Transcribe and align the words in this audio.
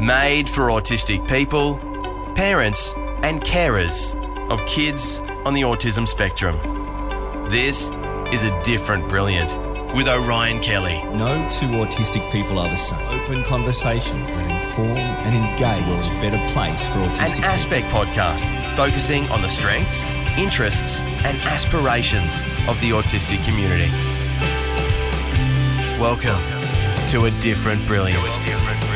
Made 0.00 0.48
for 0.48 0.68
autistic 0.68 1.28
people, 1.28 1.76
parents, 2.34 2.94
and 3.22 3.38
carers 3.42 4.14
of 4.50 4.64
kids 4.64 5.20
on 5.44 5.52
the 5.52 5.60
autism 5.60 6.08
spectrum. 6.08 6.56
This 7.50 7.90
is 8.32 8.42
a 8.44 8.62
different 8.62 9.10
brilliant 9.10 9.54
with 9.94 10.08
Orion 10.08 10.60
Kelly. 10.60 11.04
No 11.12 11.46
two 11.50 11.66
autistic 11.66 12.32
people 12.32 12.58
are 12.58 12.70
the 12.70 12.78
same. 12.78 12.98
Open 13.08 13.44
conversations 13.44 14.30
that 14.30 14.50
inform 14.50 14.96
and 14.96 15.34
engage 15.34 15.86
world 15.86 16.06
a 16.06 16.18
better 16.18 16.50
place 16.50 16.88
for 16.88 16.94
autistic 16.94 17.36
An 17.36 17.44
Aspect 17.44 17.86
podcast 17.88 18.76
focusing 18.76 19.28
on 19.28 19.42
the 19.42 19.50
strengths, 19.50 20.02
interests, 20.38 21.00
and 21.26 21.36
aspirations 21.42 22.40
of 22.66 22.80
the 22.80 22.92
autistic 22.92 23.44
community. 23.44 23.90
Welcome 26.00 26.40
to 27.08 27.26
a 27.26 27.30
different 27.42 27.86
brilliant. 27.86 28.89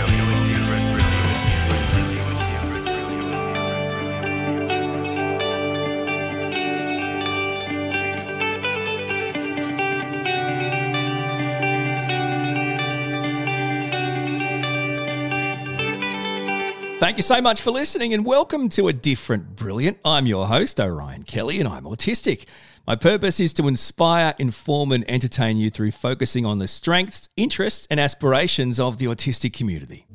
Thank 17.04 17.18
you 17.18 17.22
so 17.22 17.42
much 17.42 17.60
for 17.60 17.70
listening 17.70 18.14
and 18.14 18.24
welcome 18.24 18.70
to 18.70 18.88
A 18.88 18.94
Different 18.94 19.56
Brilliant. 19.56 19.98
I'm 20.06 20.24
your 20.24 20.46
host, 20.46 20.80
Orion 20.80 21.24
Kelly, 21.24 21.60
and 21.60 21.68
I'm 21.68 21.84
autistic. 21.84 22.46
My 22.86 22.96
purpose 22.96 23.40
is 23.40 23.52
to 23.54 23.68
inspire, 23.68 24.34
inform, 24.38 24.90
and 24.90 25.04
entertain 25.06 25.58
you 25.58 25.68
through 25.68 25.90
focusing 25.90 26.46
on 26.46 26.60
the 26.60 26.66
strengths, 26.66 27.28
interests, 27.36 27.86
and 27.90 28.00
aspirations 28.00 28.80
of 28.80 28.96
the 28.96 29.04
autistic 29.04 29.52
community. 29.52 30.06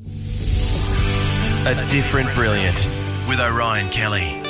A 1.67 1.87
different 1.89 2.33
brilliant 2.33 2.83
with 3.27 3.39
Orion 3.39 3.91
Kelly. 3.91 4.48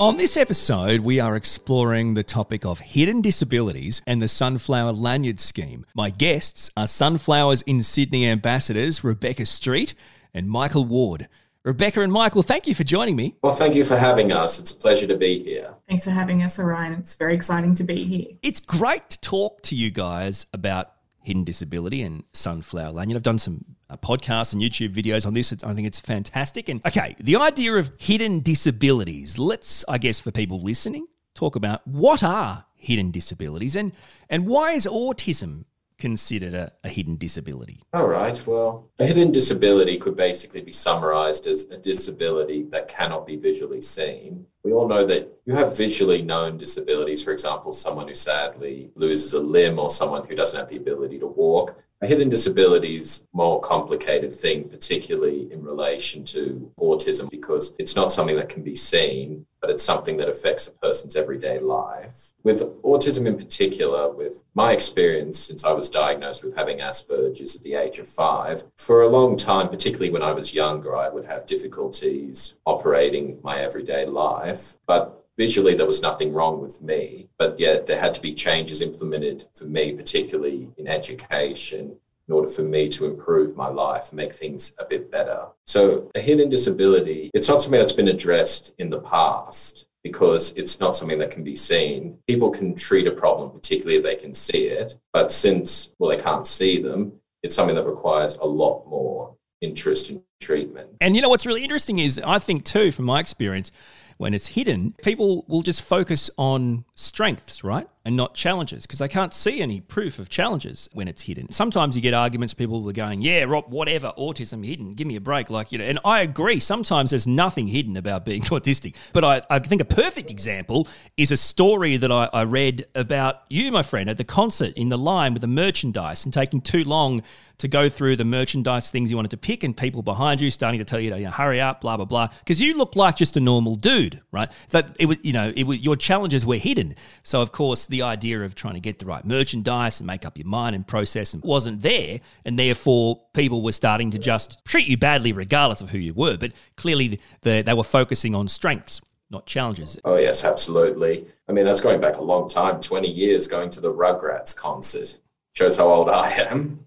On 0.00 0.16
this 0.16 0.36
episode, 0.36 1.00
we 1.00 1.18
are 1.18 1.34
exploring 1.34 2.14
the 2.14 2.22
topic 2.22 2.64
of 2.64 2.78
hidden 2.78 3.20
disabilities 3.20 4.00
and 4.06 4.22
the 4.22 4.28
Sunflower 4.28 4.92
Lanyard 4.92 5.40
Scheme. 5.40 5.84
My 5.92 6.08
guests 6.08 6.70
are 6.76 6.86
Sunflowers 6.86 7.62
in 7.62 7.82
Sydney 7.82 8.24
ambassadors 8.28 9.02
Rebecca 9.02 9.44
Street 9.44 9.94
and 10.32 10.48
Michael 10.48 10.84
Ward. 10.84 11.28
Rebecca 11.64 12.00
and 12.00 12.12
Michael, 12.12 12.42
thank 12.42 12.68
you 12.68 12.76
for 12.76 12.84
joining 12.84 13.16
me. 13.16 13.38
Well, 13.42 13.56
thank 13.56 13.74
you 13.74 13.84
for 13.84 13.96
having 13.96 14.30
us. 14.30 14.60
It's 14.60 14.70
a 14.70 14.76
pleasure 14.76 15.08
to 15.08 15.16
be 15.16 15.42
here. 15.42 15.74
Thanks 15.88 16.04
for 16.04 16.12
having 16.12 16.44
us, 16.44 16.60
Orion. 16.60 16.92
It's 16.92 17.16
very 17.16 17.34
exciting 17.34 17.74
to 17.74 17.82
be 17.82 18.04
here. 18.04 18.36
It's 18.40 18.60
great 18.60 19.10
to 19.10 19.20
talk 19.20 19.62
to 19.62 19.74
you 19.74 19.90
guys 19.90 20.46
about 20.52 20.92
hidden 21.24 21.42
disability 21.42 22.02
and 22.02 22.22
Sunflower 22.32 22.92
Lanyard. 22.92 23.16
I've 23.16 23.24
done 23.24 23.40
some 23.40 23.64
uh, 23.90 23.96
podcasts 23.96 24.52
and 24.52 24.62
YouTube 24.62 24.92
videos 24.92 25.26
on 25.26 25.34
this. 25.34 25.52
It's, 25.52 25.64
I 25.64 25.74
think 25.74 25.86
it's 25.86 26.00
fantastic. 26.00 26.68
And 26.68 26.84
okay, 26.86 27.16
the 27.18 27.36
idea 27.36 27.74
of 27.74 27.90
hidden 27.98 28.40
disabilities. 28.40 29.38
Let's, 29.38 29.84
I 29.88 29.98
guess, 29.98 30.20
for 30.20 30.30
people 30.30 30.62
listening, 30.62 31.06
talk 31.34 31.56
about 31.56 31.86
what 31.86 32.22
are 32.22 32.66
hidden 32.74 33.10
disabilities 33.10 33.74
and 33.74 33.92
and 34.30 34.46
why 34.46 34.72
is 34.72 34.86
autism 34.86 35.64
considered 35.98 36.54
a, 36.54 36.72
a 36.84 36.88
hidden 36.88 37.16
disability? 37.16 37.82
All 37.92 38.06
right. 38.06 38.40
Well, 38.46 38.88
a 38.98 39.06
hidden 39.06 39.32
disability 39.32 39.98
could 39.98 40.16
basically 40.16 40.62
be 40.62 40.72
summarized 40.72 41.46
as 41.46 41.64
a 41.64 41.76
disability 41.76 42.62
that 42.70 42.88
cannot 42.88 43.26
be 43.26 43.36
visually 43.36 43.82
seen. 43.82 44.46
We 44.62 44.72
all 44.72 44.88
know 44.88 45.04
that 45.06 45.40
you 45.44 45.54
have 45.54 45.76
visually 45.76 46.22
known 46.22 46.56
disabilities, 46.56 47.22
for 47.22 47.32
example, 47.32 47.72
someone 47.72 48.06
who 48.08 48.14
sadly 48.14 48.90
loses 48.94 49.32
a 49.32 49.40
limb 49.40 49.78
or 49.78 49.90
someone 49.90 50.26
who 50.26 50.36
doesn't 50.36 50.58
have 50.58 50.68
the 50.68 50.76
ability 50.76 51.18
to 51.18 51.26
walk. 51.26 51.82
A 52.00 52.06
hidden 52.06 52.28
disability 52.28 52.94
is 52.94 53.26
more 53.32 53.60
complicated 53.60 54.32
thing, 54.32 54.68
particularly 54.68 55.52
in 55.52 55.64
relation 55.64 56.22
to 56.26 56.70
autism, 56.78 57.28
because 57.28 57.74
it's 57.76 57.96
not 57.96 58.12
something 58.12 58.36
that 58.36 58.48
can 58.48 58.62
be 58.62 58.76
seen, 58.76 59.46
but 59.60 59.68
it's 59.68 59.82
something 59.82 60.16
that 60.18 60.28
affects 60.28 60.68
a 60.68 60.78
person's 60.78 61.16
everyday 61.16 61.58
life. 61.58 62.30
With 62.44 62.62
autism 62.82 63.26
in 63.26 63.36
particular, 63.36 64.08
with 64.08 64.44
my 64.54 64.70
experience 64.72 65.40
since 65.40 65.64
I 65.64 65.72
was 65.72 65.90
diagnosed 65.90 66.44
with 66.44 66.54
having 66.54 66.78
Asperger's 66.78 67.56
at 67.56 67.62
the 67.62 67.74
age 67.74 67.98
of 67.98 68.06
five, 68.06 68.62
for 68.76 69.02
a 69.02 69.08
long 69.08 69.36
time, 69.36 69.68
particularly 69.68 70.10
when 70.10 70.22
I 70.22 70.30
was 70.30 70.54
younger, 70.54 70.96
I 70.96 71.08
would 71.08 71.24
have 71.24 71.46
difficulties 71.46 72.54
operating 72.64 73.40
my 73.42 73.58
everyday 73.58 74.06
life. 74.06 74.74
But 74.86 75.17
visually 75.38 75.74
there 75.74 75.86
was 75.86 76.02
nothing 76.02 76.32
wrong 76.32 76.60
with 76.60 76.82
me, 76.82 77.28
but 77.38 77.58
yet 77.58 77.86
there 77.86 78.00
had 78.00 78.12
to 78.14 78.20
be 78.20 78.34
changes 78.34 78.82
implemented 78.82 79.46
for 79.54 79.64
me, 79.64 79.92
particularly 79.94 80.68
in 80.76 80.88
education, 80.88 81.96
in 82.26 82.34
order 82.34 82.48
for 82.48 82.62
me 82.62 82.88
to 82.90 83.06
improve 83.06 83.56
my 83.56 83.68
life, 83.68 84.12
make 84.12 84.34
things 84.34 84.74
a 84.78 84.84
bit 84.84 85.10
better. 85.10 85.46
So 85.66 86.10
a 86.14 86.20
hidden 86.20 86.50
disability, 86.50 87.30
it's 87.32 87.48
not 87.48 87.62
something 87.62 87.80
that's 87.80 87.92
been 87.92 88.08
addressed 88.08 88.74
in 88.78 88.90
the 88.90 89.00
past 89.00 89.86
because 90.04 90.52
it's 90.52 90.78
not 90.80 90.96
something 90.96 91.18
that 91.20 91.30
can 91.30 91.42
be 91.42 91.56
seen. 91.56 92.18
People 92.26 92.50
can 92.50 92.74
treat 92.74 93.06
a 93.06 93.12
problem, 93.12 93.50
particularly 93.50 93.96
if 93.96 94.02
they 94.02 94.16
can 94.16 94.34
see 94.34 94.66
it, 94.66 94.98
but 95.12 95.32
since, 95.32 95.90
well, 95.98 96.10
they 96.10 96.22
can't 96.22 96.46
see 96.46 96.82
them, 96.82 97.12
it's 97.42 97.54
something 97.54 97.76
that 97.76 97.86
requires 97.86 98.34
a 98.36 98.44
lot 98.46 98.86
more 98.88 99.36
interest 99.60 100.10
in 100.10 100.22
treatment. 100.40 100.90
And 101.00 101.16
you 101.16 101.22
know 101.22 101.28
what's 101.28 101.46
really 101.46 101.62
interesting 101.62 101.98
is 101.98 102.20
I 102.24 102.38
think 102.38 102.64
too, 102.64 102.92
from 102.92 103.06
my 103.06 103.20
experience, 103.20 103.72
when 104.18 104.34
it's 104.34 104.48
hidden, 104.48 104.94
people 105.02 105.44
will 105.48 105.62
just 105.62 105.82
focus 105.82 106.30
on 106.36 106.84
strengths, 106.94 107.64
right? 107.64 107.88
And 108.08 108.16
not 108.16 108.32
challenges 108.32 108.86
because 108.86 109.00
they 109.00 109.08
can't 109.08 109.34
see 109.34 109.60
any 109.60 109.82
proof 109.82 110.18
of 110.18 110.30
challenges 110.30 110.88
when 110.94 111.08
it's 111.08 111.20
hidden. 111.20 111.52
Sometimes 111.52 111.94
you 111.94 112.00
get 112.00 112.14
arguments, 112.14 112.54
people 112.54 112.82
were 112.82 112.94
going, 112.94 113.20
yeah, 113.20 113.44
Rob, 113.44 113.66
whatever, 113.68 114.14
autism 114.16 114.64
hidden, 114.64 114.94
give 114.94 115.06
me 115.06 115.16
a 115.16 115.20
break. 115.20 115.50
Like, 115.50 115.72
you 115.72 115.78
know, 115.78 115.84
and 115.84 115.98
I 116.06 116.22
agree, 116.22 116.58
sometimes 116.58 117.10
there's 117.10 117.26
nothing 117.26 117.66
hidden 117.66 117.98
about 117.98 118.24
being 118.24 118.40
autistic. 118.44 118.94
But 119.12 119.24
I, 119.24 119.42
I 119.50 119.58
think 119.58 119.82
a 119.82 119.84
perfect 119.84 120.30
example 120.30 120.88
is 121.18 121.30
a 121.30 121.36
story 121.36 121.98
that 121.98 122.10
I, 122.10 122.30
I 122.32 122.44
read 122.44 122.86
about 122.94 123.42
you, 123.50 123.70
my 123.70 123.82
friend, 123.82 124.08
at 124.08 124.16
the 124.16 124.24
concert 124.24 124.72
in 124.72 124.88
the 124.88 124.96
line 124.96 125.34
with 125.34 125.42
the 125.42 125.46
merchandise 125.46 126.24
and 126.24 126.32
taking 126.32 126.62
too 126.62 126.84
long 126.84 127.22
to 127.58 127.66
go 127.66 127.88
through 127.88 128.14
the 128.16 128.24
merchandise 128.24 128.90
things 128.90 129.10
you 129.10 129.16
wanted 129.16 129.32
to 129.32 129.36
pick 129.36 129.64
and 129.64 129.76
people 129.76 130.00
behind 130.00 130.40
you 130.40 130.50
starting 130.50 130.78
to 130.78 130.84
tell 130.84 131.00
you 131.00 131.10
to 131.10 131.18
you 131.18 131.24
know, 131.24 131.30
hurry 131.30 131.60
up, 131.60 131.80
blah, 131.80 131.96
blah, 131.96 132.06
blah. 132.06 132.28
Because 132.38 132.62
you 132.62 132.74
look 132.74 132.94
like 132.94 133.16
just 133.16 133.36
a 133.36 133.40
normal 133.40 133.74
dude, 133.74 134.20
right? 134.30 134.50
That 134.70 134.96
it 135.00 135.06
was, 135.06 135.18
you 135.22 135.32
know, 135.32 135.52
it 135.54 135.64
was, 135.64 135.78
your 135.78 135.96
challenges 135.96 136.46
were 136.46 136.56
hidden. 136.56 136.94
So, 137.24 137.42
of 137.42 137.50
course, 137.50 137.86
the 137.86 137.97
idea 138.02 138.42
of 138.42 138.54
trying 138.54 138.74
to 138.74 138.80
get 138.80 138.98
the 138.98 139.06
right 139.06 139.24
merchandise 139.24 140.00
and 140.00 140.06
make 140.06 140.24
up 140.24 140.36
your 140.36 140.46
mind 140.46 140.74
and 140.74 140.86
process 140.86 141.34
and 141.34 141.42
wasn't 141.42 141.82
there. 141.82 142.20
And 142.44 142.58
therefore, 142.58 143.20
people 143.34 143.62
were 143.62 143.72
starting 143.72 144.10
to 144.12 144.18
just 144.18 144.64
treat 144.64 144.86
you 144.86 144.96
badly 144.96 145.32
regardless 145.32 145.80
of 145.80 145.90
who 145.90 145.98
you 145.98 146.14
were. 146.14 146.36
But 146.36 146.52
clearly, 146.76 147.20
the, 147.42 147.62
they 147.62 147.74
were 147.74 147.84
focusing 147.84 148.34
on 148.34 148.48
strengths. 148.48 149.00
Not 149.30 149.44
challenges. 149.44 149.98
Oh, 150.04 150.16
yes, 150.16 150.42
absolutely. 150.42 151.26
I 151.48 151.52
mean, 151.52 151.66
that's 151.66 151.82
going 151.82 152.00
back 152.00 152.16
a 152.16 152.22
long 152.22 152.48
time 152.48 152.80
20 152.80 153.10
years 153.10 153.46
going 153.46 153.68
to 153.70 153.80
the 153.80 153.92
Rugrats 153.92 154.56
concert. 154.56 155.18
Shows 155.52 155.76
how 155.76 155.88
old 155.88 156.08
I 156.08 156.30
am. 156.30 156.86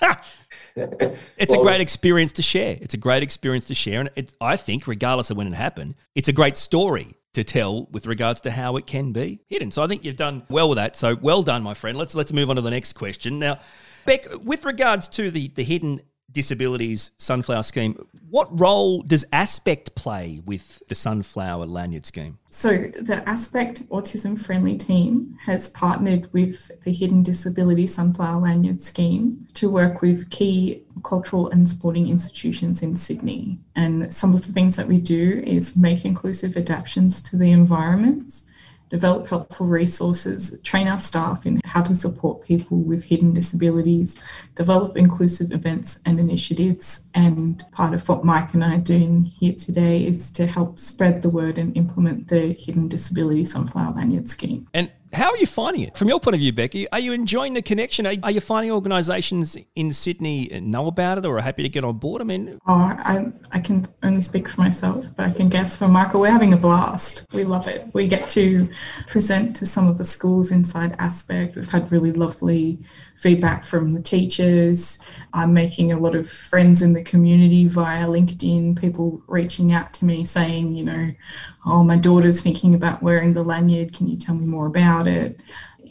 it's 0.76 1.52
well, 1.52 1.60
a 1.60 1.62
great 1.62 1.80
experience 1.82 2.32
to 2.32 2.42
share. 2.42 2.78
It's 2.80 2.94
a 2.94 2.98
great 2.98 3.22
experience 3.22 3.66
to 3.66 3.74
share. 3.74 4.00
And 4.00 4.10
it, 4.16 4.32
I 4.40 4.56
think, 4.56 4.86
regardless 4.86 5.30
of 5.30 5.36
when 5.36 5.46
it 5.46 5.54
happened, 5.54 5.94
it's 6.14 6.28
a 6.28 6.32
great 6.32 6.56
story 6.56 7.14
to 7.34 7.42
tell 7.44 7.86
with 7.86 8.06
regards 8.06 8.40
to 8.42 8.50
how 8.50 8.76
it 8.76 8.86
can 8.86 9.12
be 9.12 9.40
hidden. 9.48 9.70
So 9.70 9.82
I 9.82 9.86
think 9.86 10.04
you've 10.04 10.16
done 10.16 10.42
well 10.48 10.68
with 10.68 10.76
that. 10.76 10.96
So 10.96 11.16
well 11.20 11.42
done, 11.42 11.62
my 11.62 11.74
friend. 11.74 11.96
Let's 11.96 12.14
let's 12.14 12.32
move 12.32 12.50
on 12.50 12.56
to 12.56 12.62
the 12.62 12.70
next 12.70 12.92
question. 12.92 13.38
Now, 13.38 13.58
Beck, 14.04 14.26
with 14.42 14.64
regards 14.64 15.08
to 15.10 15.30
the, 15.30 15.48
the 15.48 15.62
hidden 15.62 16.00
disabilities 16.32 17.12
sunflower 17.18 17.62
scheme, 17.62 18.06
what 18.28 18.48
role 18.58 19.02
does 19.02 19.24
Aspect 19.32 19.94
play 19.94 20.40
with 20.44 20.82
the 20.88 20.94
sunflower 20.94 21.66
lanyard 21.66 22.06
scheme? 22.06 22.38
So, 22.50 22.90
the 23.00 23.26
Aspect 23.28 23.88
Autism 23.88 24.38
Friendly 24.38 24.76
team 24.76 25.38
has 25.46 25.68
partnered 25.68 26.32
with 26.32 26.70
the 26.82 26.92
Hidden 26.92 27.22
Disability 27.22 27.86
Sunflower 27.86 28.42
Lanyard 28.42 28.82
Scheme 28.82 29.48
to 29.54 29.70
work 29.70 30.02
with 30.02 30.28
key 30.30 30.82
cultural 31.02 31.48
and 31.48 31.68
sporting 31.68 32.08
institutions 32.08 32.82
in 32.82 32.96
Sydney. 32.96 33.58
And 33.74 34.12
some 34.12 34.34
of 34.34 34.46
the 34.46 34.52
things 34.52 34.76
that 34.76 34.86
we 34.86 34.98
do 34.98 35.42
is 35.46 35.76
make 35.76 36.04
inclusive 36.04 36.56
adaptations 36.56 37.22
to 37.22 37.36
the 37.36 37.50
environments 37.50 38.46
develop 38.92 39.26
helpful 39.26 39.66
resources, 39.66 40.60
train 40.64 40.86
our 40.86 40.98
staff 40.98 41.46
in 41.46 41.62
how 41.64 41.80
to 41.80 41.94
support 41.94 42.44
people 42.44 42.76
with 42.76 43.04
hidden 43.04 43.32
disabilities, 43.32 44.20
develop 44.54 44.98
inclusive 44.98 45.50
events 45.50 45.98
and 46.04 46.20
initiatives. 46.20 47.08
And 47.14 47.64
part 47.72 47.94
of 47.94 48.06
what 48.06 48.22
Mike 48.22 48.52
and 48.52 48.62
I 48.62 48.76
are 48.76 48.80
doing 48.80 49.24
here 49.24 49.54
today 49.54 50.06
is 50.06 50.30
to 50.32 50.46
help 50.46 50.78
spread 50.78 51.22
the 51.22 51.30
word 51.30 51.56
and 51.56 51.74
implement 51.74 52.28
the 52.28 52.52
Hidden 52.52 52.88
Disability 52.88 53.44
Sunflower 53.44 53.94
Lanyard 53.94 54.28
Scheme. 54.28 54.68
And 54.74 54.92
How 55.12 55.30
are 55.30 55.36
you 55.36 55.46
finding 55.46 55.82
it? 55.82 55.96
From 55.98 56.08
your 56.08 56.20
point 56.20 56.34
of 56.34 56.40
view, 56.40 56.54
Becky, 56.54 56.88
are 56.90 56.98
you 56.98 57.12
enjoying 57.12 57.52
the 57.52 57.60
connection? 57.60 58.06
Are, 58.06 58.14
are 58.22 58.30
you 58.30 58.40
finding 58.40 58.72
organisations 58.72 59.58
in 59.76 59.92
Sydney 59.92 60.48
know 60.60 60.86
about 60.86 61.18
it 61.18 61.26
or 61.26 61.36
are 61.36 61.42
happy 61.42 61.62
to 61.62 61.68
get 61.68 61.84
on 61.84 61.98
board? 61.98 62.22
I 62.22 62.24
mean, 62.24 62.58
oh, 62.66 62.72
I, 62.72 63.30
I 63.50 63.60
can 63.60 63.84
only 64.02 64.22
speak 64.22 64.48
for 64.48 64.62
myself, 64.62 65.14
but 65.14 65.26
I 65.26 65.30
can 65.30 65.50
guess 65.50 65.76
for 65.76 65.86
Michael, 65.86 66.20
we're 66.20 66.30
having 66.30 66.54
a 66.54 66.56
blast. 66.56 67.26
We 67.34 67.44
love 67.44 67.68
it. 67.68 67.90
We 67.92 68.08
get 68.08 68.30
to 68.30 68.70
present 69.06 69.54
to 69.56 69.66
some 69.66 69.86
of 69.86 69.98
the 69.98 70.04
schools 70.04 70.50
inside 70.50 70.96
Aspect. 70.98 71.56
We've 71.56 71.70
had 71.70 71.92
really 71.92 72.12
lovely 72.12 72.78
feedback 73.16 73.64
from 73.64 73.92
the 73.92 74.02
teachers. 74.02 74.98
I'm 75.34 75.52
making 75.52 75.92
a 75.92 75.98
lot 75.98 76.14
of 76.14 76.30
friends 76.30 76.80
in 76.80 76.94
the 76.94 77.04
community 77.04 77.66
via 77.66 78.06
LinkedIn, 78.06 78.80
people 78.80 79.22
reaching 79.26 79.72
out 79.72 79.92
to 79.94 80.06
me 80.06 80.24
saying, 80.24 80.74
you 80.74 80.84
know, 80.84 81.12
oh, 81.64 81.84
my 81.84 81.96
daughter's 81.96 82.40
thinking 82.40 82.74
about 82.74 83.02
wearing 83.02 83.32
the 83.32 83.42
lanyard. 83.42 83.92
Can 83.92 84.08
you 84.08 84.16
tell 84.16 84.34
me 84.34 84.46
more 84.46 84.66
about 84.66 85.06
it? 85.06 85.40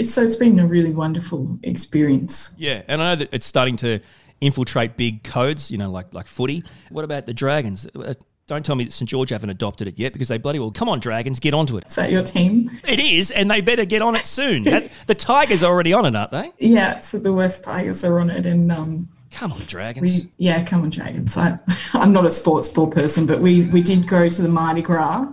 So 0.02 0.24
it's 0.24 0.36
been 0.36 0.60
a 0.60 0.66
really 0.66 0.94
wonderful 0.94 1.60
experience. 1.64 2.54
Yeah, 2.58 2.82
and 2.88 3.02
I 3.02 3.12
know 3.12 3.16
that 3.18 3.30
it's 3.32 3.46
starting 3.46 3.76
to 3.78 4.00
infiltrate 4.40 4.98
big 4.98 5.24
codes, 5.24 5.70
you 5.70 5.78
know, 5.78 5.92
like 5.92 6.14
like 6.14 6.28
footy. 6.28 6.64
What 6.90 7.06
about 7.06 7.26
the 7.26 7.34
Dragons? 7.34 7.88
Uh, 7.96 8.14
don't 8.48 8.66
tell 8.66 8.76
me 8.76 8.84
that 8.84 8.92
St 8.92 9.08
George 9.08 9.30
haven't 9.30 9.50
adopted 9.50 9.88
it 9.88 9.98
yet 9.98 10.12
because 10.12 10.28
they 10.28 10.38
bloody 10.38 10.60
well. 10.60 10.72
Come 10.72 10.90
on, 10.90 11.00
Dragons, 11.00 11.40
get 11.40 11.54
onto 11.54 11.78
it. 11.78 11.86
Is 11.88 11.96
that 11.96 12.12
your 12.12 12.24
team? 12.24 12.70
It 12.86 13.00
is, 13.00 13.32
and 13.32 13.50
they 13.50 13.62
better 13.62 13.86
get 13.86 14.02
on 14.02 14.16
it 14.16 14.26
soon. 14.26 14.64
the 15.08 15.16
Tigers 15.16 15.64
are 15.64 15.72
already 15.72 15.94
on 15.94 16.06
it, 16.06 16.16
aren't 16.16 16.32
they? 16.32 16.52
Yeah, 16.60 17.00
so 17.00 17.20
the 17.20 17.32
West 17.32 17.64
Tigers 17.64 18.04
are 18.04 18.20
on 18.20 18.30
it, 18.30 18.46
and 18.46 18.72
um, 18.72 19.10
come 19.32 19.54
on, 19.54 19.60
Dragons. 19.62 20.26
We, 20.26 20.32
yeah, 20.38 20.64
come 20.64 20.82
on, 20.82 20.90
Dragons. 20.90 21.38
I, 21.38 21.60
I'm 21.94 22.12
not 22.12 22.26
a 22.26 22.30
sports 22.30 22.68
ball 22.68 22.92
person, 22.92 23.26
but 23.26 23.40
we 23.40 23.70
we 23.72 23.82
did 23.82 24.08
go 24.08 24.28
to 24.28 24.42
the 24.42 24.50
Mardi 24.50 24.82
Gras. 24.82 25.28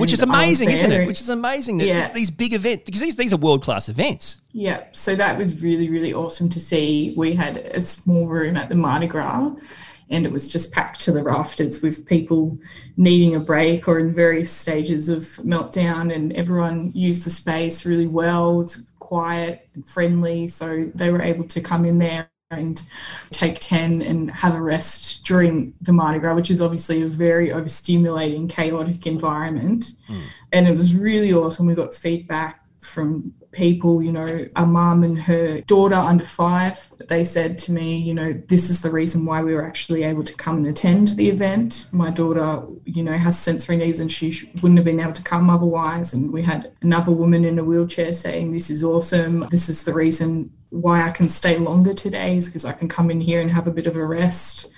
Which 0.00 0.12
is 0.12 0.22
amazing, 0.22 0.70
isn't 0.70 0.90
it? 0.90 1.06
Which 1.06 1.20
is 1.20 1.28
amazing 1.28 1.78
that 1.78 1.86
yeah. 1.86 2.12
these 2.12 2.30
big 2.30 2.52
events, 2.52 2.84
because 2.84 3.00
these, 3.00 3.16
these 3.16 3.32
are 3.32 3.36
world 3.36 3.62
class 3.62 3.88
events. 3.88 4.40
Yeah, 4.52 4.84
so 4.92 5.14
that 5.14 5.38
was 5.38 5.62
really, 5.62 5.88
really 5.88 6.12
awesome 6.12 6.48
to 6.50 6.60
see. 6.60 7.14
We 7.16 7.34
had 7.34 7.58
a 7.58 7.80
small 7.80 8.26
room 8.26 8.56
at 8.56 8.68
the 8.68 8.74
Mardi 8.74 9.06
Gras 9.06 9.54
and 10.10 10.26
it 10.26 10.32
was 10.32 10.48
just 10.48 10.72
packed 10.72 11.00
to 11.00 11.12
the 11.12 11.22
rafters 11.22 11.82
with 11.82 12.06
people 12.06 12.58
needing 12.96 13.34
a 13.34 13.40
break 13.40 13.88
or 13.88 13.98
in 13.98 14.14
various 14.14 14.50
stages 14.50 15.08
of 15.08 15.22
meltdown 15.44 16.14
and 16.14 16.32
everyone 16.34 16.92
used 16.94 17.24
the 17.24 17.30
space 17.30 17.86
really 17.86 18.06
well 18.06 18.52
it 18.52 18.56
was 18.56 18.86
quiet 18.98 19.68
and 19.74 19.86
friendly 19.86 20.46
so 20.46 20.90
they 20.94 21.10
were 21.10 21.22
able 21.22 21.44
to 21.44 21.60
come 21.60 21.84
in 21.84 21.98
there 21.98 22.28
and 22.50 22.82
take 23.30 23.58
10 23.60 24.02
and 24.02 24.30
have 24.30 24.54
a 24.54 24.60
rest 24.60 25.24
during 25.24 25.74
the 25.80 25.92
Mardi 25.92 26.18
Gras, 26.18 26.34
which 26.34 26.50
is 26.50 26.60
obviously 26.60 27.02
a 27.02 27.06
very 27.06 27.48
overstimulating, 27.48 28.48
chaotic 28.48 29.06
environment. 29.06 29.92
Mm. 30.08 30.22
And 30.52 30.68
it 30.68 30.74
was 30.74 30.94
really 30.94 31.32
awesome. 31.32 31.66
We 31.66 31.74
got 31.74 31.94
feedback 31.94 32.60
from 32.80 33.32
people, 33.50 34.02
you 34.02 34.12
know, 34.12 34.46
a 34.56 34.66
mum 34.66 35.04
and 35.04 35.18
her 35.22 35.60
daughter 35.62 35.94
under 35.94 36.24
five, 36.24 36.92
they 37.08 37.24
said 37.24 37.58
to 37.58 37.72
me, 37.72 37.96
you 37.96 38.12
know, 38.12 38.32
this 38.32 38.68
is 38.68 38.82
the 38.82 38.90
reason 38.90 39.24
why 39.24 39.42
we 39.42 39.54
were 39.54 39.64
actually 39.64 40.02
able 40.02 40.24
to 40.24 40.34
come 40.34 40.58
and 40.58 40.66
attend 40.66 41.08
the 41.08 41.30
event. 41.30 41.86
My 41.92 42.10
daughter, 42.10 42.66
you 42.84 43.02
know, 43.02 43.16
has 43.16 43.38
sensory 43.38 43.76
needs 43.76 44.00
and 44.00 44.12
she 44.12 44.50
wouldn't 44.60 44.78
have 44.78 44.84
been 44.84 45.00
able 45.00 45.12
to 45.12 45.22
come 45.22 45.48
otherwise. 45.48 46.12
And 46.12 46.32
we 46.32 46.42
had 46.42 46.72
another 46.82 47.12
woman 47.12 47.44
in 47.44 47.58
a 47.58 47.64
wheelchair 47.64 48.12
saying, 48.12 48.52
this 48.52 48.70
is 48.70 48.84
awesome. 48.84 49.46
This 49.50 49.68
is 49.68 49.84
the 49.84 49.94
reason 49.94 50.52
why 50.74 51.06
I 51.06 51.10
can 51.10 51.28
stay 51.28 51.56
longer 51.56 51.94
today 51.94 52.36
is 52.36 52.46
because 52.46 52.64
I 52.64 52.72
can 52.72 52.88
come 52.88 53.10
in 53.10 53.20
here 53.20 53.40
and 53.40 53.50
have 53.50 53.66
a 53.66 53.70
bit 53.70 53.86
of 53.86 53.96
a 53.96 54.04
rest. 54.04 54.72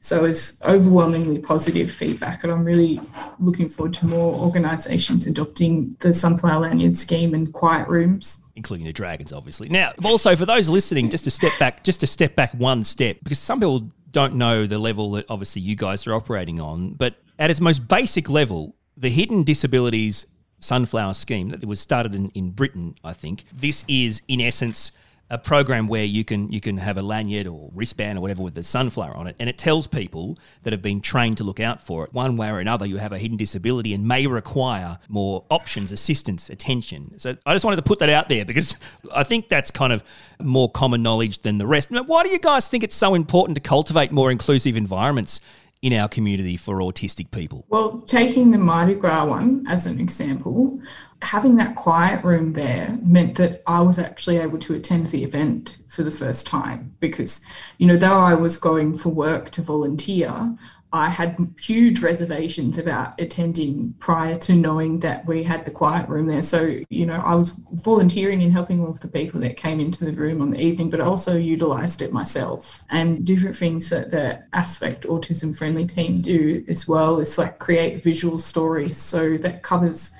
So 0.00 0.24
it's 0.24 0.60
overwhelmingly 0.64 1.38
positive 1.38 1.88
feedback, 1.88 2.42
and 2.42 2.52
I'm 2.52 2.64
really 2.64 3.00
looking 3.38 3.68
forward 3.68 3.94
to 3.94 4.06
more 4.06 4.34
organisations 4.34 5.28
adopting 5.28 5.96
the 6.00 6.12
Sunflower 6.12 6.62
Lanyard 6.62 6.96
scheme 6.96 7.34
and 7.34 7.52
quiet 7.52 7.86
rooms. 7.86 8.44
Including 8.56 8.86
the 8.86 8.92
Dragons, 8.92 9.32
obviously. 9.32 9.68
Now, 9.68 9.92
also 10.04 10.34
for 10.34 10.44
those 10.44 10.68
listening, 10.68 11.08
just 11.08 11.22
to 11.24 11.30
step 11.30 11.52
back, 11.60 11.84
just 11.84 12.00
to 12.00 12.08
step 12.08 12.34
back 12.34 12.52
one 12.54 12.82
step, 12.82 13.18
because 13.22 13.38
some 13.38 13.60
people 13.60 13.90
don't 14.10 14.34
know 14.34 14.66
the 14.66 14.78
level 14.78 15.12
that 15.12 15.26
obviously 15.28 15.62
you 15.62 15.76
guys 15.76 16.04
are 16.08 16.14
operating 16.14 16.60
on, 16.60 16.94
but 16.94 17.14
at 17.38 17.50
its 17.50 17.60
most 17.60 17.86
basic 17.86 18.28
level, 18.28 18.74
the 18.96 19.08
hidden 19.08 19.44
disabilities 19.44 20.26
sunflower 20.58 21.14
scheme 21.14 21.50
that 21.50 21.64
was 21.64 21.80
started 21.80 22.14
in, 22.14 22.28
in 22.30 22.50
Britain, 22.50 22.96
I 23.04 23.12
think. 23.12 23.44
This 23.52 23.84
is 23.86 24.22
in 24.26 24.40
essence 24.40 24.92
a 25.32 25.38
program 25.38 25.88
where 25.88 26.04
you 26.04 26.24
can 26.24 26.52
you 26.52 26.60
can 26.60 26.76
have 26.76 26.98
a 26.98 27.02
lanyard 27.02 27.46
or 27.46 27.70
wristband 27.74 28.18
or 28.18 28.20
whatever 28.20 28.42
with 28.42 28.54
the 28.54 28.62
sunflower 28.62 29.16
on 29.16 29.26
it, 29.26 29.34
and 29.40 29.48
it 29.48 29.56
tells 29.56 29.86
people 29.86 30.38
that 30.62 30.74
have 30.74 30.82
been 30.82 31.00
trained 31.00 31.38
to 31.38 31.44
look 31.44 31.58
out 31.58 31.80
for 31.80 32.04
it. 32.04 32.12
One 32.12 32.36
way 32.36 32.50
or 32.50 32.60
another, 32.60 32.84
you 32.84 32.98
have 32.98 33.12
a 33.12 33.18
hidden 33.18 33.38
disability 33.38 33.94
and 33.94 34.06
may 34.06 34.26
require 34.26 34.98
more 35.08 35.44
options, 35.50 35.90
assistance, 35.90 36.50
attention. 36.50 37.18
So 37.18 37.34
I 37.46 37.54
just 37.54 37.64
wanted 37.64 37.76
to 37.76 37.82
put 37.82 37.98
that 38.00 38.10
out 38.10 38.28
there 38.28 38.44
because 38.44 38.76
I 39.16 39.24
think 39.24 39.48
that's 39.48 39.70
kind 39.70 39.92
of 39.92 40.04
more 40.38 40.70
common 40.70 41.02
knowledge 41.02 41.38
than 41.38 41.56
the 41.56 41.66
rest. 41.66 41.90
Why 41.90 42.22
do 42.22 42.28
you 42.28 42.38
guys 42.38 42.68
think 42.68 42.84
it's 42.84 42.96
so 42.96 43.14
important 43.14 43.54
to 43.54 43.62
cultivate 43.62 44.12
more 44.12 44.30
inclusive 44.30 44.76
environments? 44.76 45.40
In 45.82 45.92
our 45.92 46.08
community 46.08 46.56
for 46.56 46.78
autistic 46.78 47.30
people? 47.32 47.66
Well, 47.68 48.00
taking 48.02 48.52
the 48.52 48.58
Mardi 48.58 48.94
Gras 48.94 49.26
one 49.26 49.64
as 49.68 49.84
an 49.86 50.00
example, 50.00 50.80
having 51.20 51.56
that 51.56 51.74
quiet 51.74 52.24
room 52.24 52.52
there 52.52 52.98
meant 53.02 53.36
that 53.36 53.62
I 53.66 53.82
was 53.82 53.98
actually 53.98 54.38
able 54.38 54.58
to 54.60 54.74
attend 54.74 55.08
the 55.08 55.24
event 55.24 55.78
for 55.88 56.04
the 56.04 56.10
first 56.10 56.46
time 56.46 56.94
because, 57.00 57.44
you 57.78 57.86
know, 57.86 57.96
though 57.96 58.20
I 58.20 58.34
was 58.34 58.58
going 58.58 58.94
for 58.94 59.08
work 59.08 59.50
to 59.50 59.62
volunteer, 59.62 60.56
I 60.94 61.08
had 61.08 61.54
huge 61.58 62.02
reservations 62.02 62.76
about 62.76 63.18
attending 63.18 63.94
prior 63.98 64.36
to 64.36 64.54
knowing 64.54 65.00
that 65.00 65.24
we 65.24 65.42
had 65.42 65.64
the 65.64 65.70
quiet 65.70 66.06
room 66.08 66.26
there. 66.26 66.42
So, 66.42 66.80
you 66.90 67.06
know, 67.06 67.22
I 67.24 67.34
was 67.34 67.52
volunteering 67.72 68.42
and 68.42 68.52
helping 68.52 68.80
all 68.80 68.90
of 68.90 69.00
the 69.00 69.08
people 69.08 69.40
that 69.40 69.56
came 69.56 69.80
into 69.80 70.04
the 70.04 70.12
room 70.12 70.42
on 70.42 70.50
the 70.50 70.60
evening, 70.60 70.90
but 70.90 71.00
also 71.00 71.34
utilized 71.34 72.02
it 72.02 72.12
myself. 72.12 72.84
And 72.90 73.24
different 73.24 73.56
things 73.56 73.88
that 73.88 74.10
the 74.10 74.44
Aspect 74.52 75.04
Autism 75.04 75.56
Friendly 75.56 75.86
team 75.86 76.20
do 76.20 76.62
as 76.68 76.86
well 76.86 77.20
is 77.20 77.38
like 77.38 77.58
create 77.58 78.02
visual 78.02 78.36
stories. 78.36 78.98
So 78.98 79.38
that 79.38 79.62
covers 79.62 80.12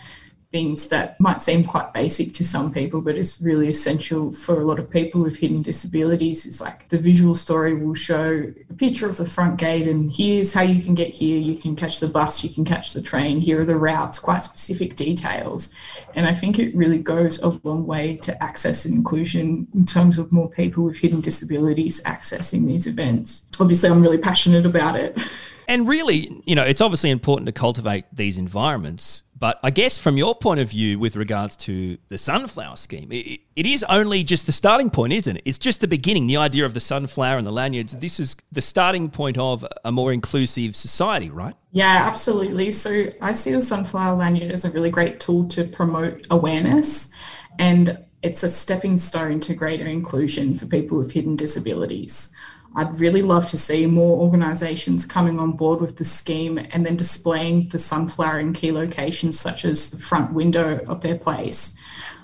things 0.52 0.88
that 0.88 1.18
might 1.18 1.40
seem 1.40 1.64
quite 1.64 1.92
basic 1.92 2.34
to 2.34 2.44
some 2.44 2.72
people, 2.72 3.00
but 3.00 3.16
it's 3.16 3.40
really 3.40 3.68
essential 3.68 4.30
for 4.30 4.60
a 4.60 4.64
lot 4.64 4.78
of 4.78 4.90
people 4.90 5.22
with 5.22 5.38
hidden 5.38 5.62
disabilities. 5.62 6.46
Is 6.46 6.60
like 6.60 6.88
the 6.90 6.98
visual 6.98 7.34
story 7.34 7.74
will 7.74 7.94
show 7.94 8.52
a 8.70 8.74
picture 8.74 9.08
of 9.08 9.16
the 9.16 9.24
front 9.24 9.58
gate, 9.58 9.88
and 9.88 10.12
here's 10.12 10.52
how 10.52 10.62
you 10.62 10.82
can 10.82 10.94
get 10.94 11.08
here. 11.08 11.38
You 11.38 11.56
can 11.56 11.74
catch 11.74 11.98
the 11.98 12.08
bus, 12.08 12.44
you 12.44 12.50
can 12.50 12.64
catch 12.64 12.92
the 12.92 13.02
train. 13.02 13.40
Here 13.40 13.62
are 13.62 13.64
the 13.64 13.76
routes, 13.76 14.18
quite 14.18 14.42
specific 14.44 14.94
details. 14.94 15.72
And 16.14 16.26
I 16.26 16.32
think 16.32 16.58
it 16.58 16.74
really 16.76 16.98
goes 16.98 17.40
a 17.40 17.48
long 17.64 17.86
way 17.86 18.16
to 18.18 18.42
access 18.42 18.84
and 18.84 18.94
inclusion 18.94 19.66
in 19.74 19.86
terms 19.86 20.18
of 20.18 20.30
more 20.30 20.50
people 20.50 20.84
with 20.84 20.98
hidden 20.98 21.22
disabilities 21.22 22.02
accessing 22.02 22.66
these 22.66 22.86
events. 22.86 23.46
Obviously, 23.58 23.88
I'm 23.88 24.02
really 24.02 24.18
passionate 24.18 24.66
about 24.66 24.96
it. 24.96 25.18
And 25.68 25.88
really, 25.88 26.42
you 26.44 26.54
know, 26.54 26.64
it's 26.64 26.80
obviously 26.80 27.10
important 27.10 27.46
to 27.46 27.52
cultivate 27.52 28.04
these 28.12 28.38
environments 28.38 29.24
but 29.42 29.58
I 29.64 29.70
guess 29.70 29.98
from 29.98 30.16
your 30.16 30.36
point 30.36 30.60
of 30.60 30.70
view, 30.70 31.00
with 31.00 31.16
regards 31.16 31.56
to 31.66 31.98
the 32.06 32.16
sunflower 32.16 32.76
scheme, 32.76 33.10
it, 33.10 33.40
it 33.56 33.66
is 33.66 33.82
only 33.88 34.22
just 34.22 34.46
the 34.46 34.52
starting 34.52 34.88
point, 34.88 35.12
isn't 35.14 35.38
it? 35.38 35.42
It's 35.44 35.58
just 35.58 35.80
the 35.80 35.88
beginning. 35.88 36.28
The 36.28 36.36
idea 36.36 36.64
of 36.64 36.74
the 36.74 36.80
sunflower 36.80 37.38
and 37.38 37.44
the 37.44 37.50
lanyards. 37.50 37.98
This 37.98 38.20
is 38.20 38.36
the 38.52 38.60
starting 38.60 39.10
point 39.10 39.38
of 39.38 39.66
a 39.84 39.90
more 39.90 40.12
inclusive 40.12 40.76
society, 40.76 41.28
right? 41.28 41.56
Yeah, 41.72 42.04
absolutely. 42.06 42.70
So 42.70 43.06
I 43.20 43.32
see 43.32 43.50
the 43.50 43.62
sunflower 43.62 44.16
lanyard 44.16 44.52
as 44.52 44.64
a 44.64 44.70
really 44.70 44.90
great 44.90 45.18
tool 45.18 45.48
to 45.48 45.64
promote 45.64 46.24
awareness, 46.30 47.10
and 47.58 47.98
it's 48.22 48.44
a 48.44 48.48
stepping 48.48 48.96
stone 48.96 49.40
to 49.40 49.54
greater 49.54 49.86
inclusion 49.86 50.54
for 50.54 50.66
people 50.66 50.98
with 50.98 51.10
hidden 51.14 51.34
disabilities. 51.34 52.32
I'd 52.74 52.98
really 52.98 53.20
love 53.20 53.46
to 53.48 53.58
see 53.58 53.84
more 53.84 54.18
organisations 54.18 55.04
coming 55.04 55.38
on 55.38 55.52
board 55.52 55.80
with 55.80 55.98
the 55.98 56.04
scheme 56.04 56.58
and 56.58 56.86
then 56.86 56.96
displaying 56.96 57.68
the 57.68 57.78
sunflower 57.78 58.40
in 58.40 58.54
key 58.54 58.72
locations 58.72 59.38
such 59.38 59.66
as 59.66 59.90
the 59.90 59.98
front 59.98 60.32
window 60.32 60.80
of 60.88 61.02
their 61.02 61.16
place. 61.16 61.76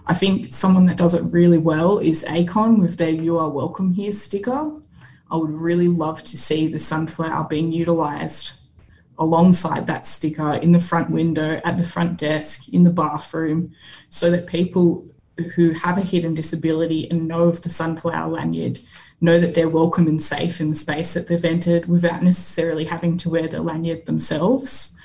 I 0.06 0.14
think 0.14 0.48
someone 0.48 0.86
that 0.86 0.96
does 0.96 1.12
it 1.12 1.22
really 1.24 1.58
well 1.58 1.98
is 1.98 2.24
ACON 2.24 2.80
with 2.80 2.96
their 2.96 3.10
You 3.10 3.36
Are 3.38 3.50
Welcome 3.50 3.92
Here 3.92 4.12
sticker. 4.12 4.72
I 5.30 5.36
would 5.36 5.50
really 5.50 5.88
love 5.88 6.22
to 6.22 6.38
see 6.38 6.66
the 6.66 6.78
sunflower 6.78 7.48
being 7.48 7.70
utilised 7.70 8.54
alongside 9.18 9.86
that 9.86 10.06
sticker 10.06 10.54
in 10.54 10.72
the 10.72 10.80
front 10.80 11.10
window, 11.10 11.60
at 11.62 11.76
the 11.76 11.84
front 11.84 12.18
desk, 12.18 12.72
in 12.72 12.84
the 12.84 12.90
bathroom, 12.90 13.74
so 14.08 14.30
that 14.30 14.46
people 14.46 15.04
who 15.54 15.72
have 15.72 15.98
a 15.98 16.02
hidden 16.02 16.32
disability 16.32 17.08
and 17.10 17.28
know 17.28 17.44
of 17.44 17.62
the 17.62 17.70
sunflower 17.70 18.30
lanyard 18.30 18.80
know 19.20 19.40
that 19.40 19.54
they're 19.54 19.68
welcome 19.68 20.06
and 20.06 20.22
safe 20.22 20.60
in 20.60 20.70
the 20.70 20.76
space 20.76 21.14
that 21.14 21.28
they've 21.28 21.44
entered 21.44 21.86
without 21.86 22.22
necessarily 22.22 22.84
having 22.84 23.16
to 23.18 23.30
wear 23.30 23.48
the 23.48 23.62
lanyard 23.62 24.06
themselves. 24.06 24.97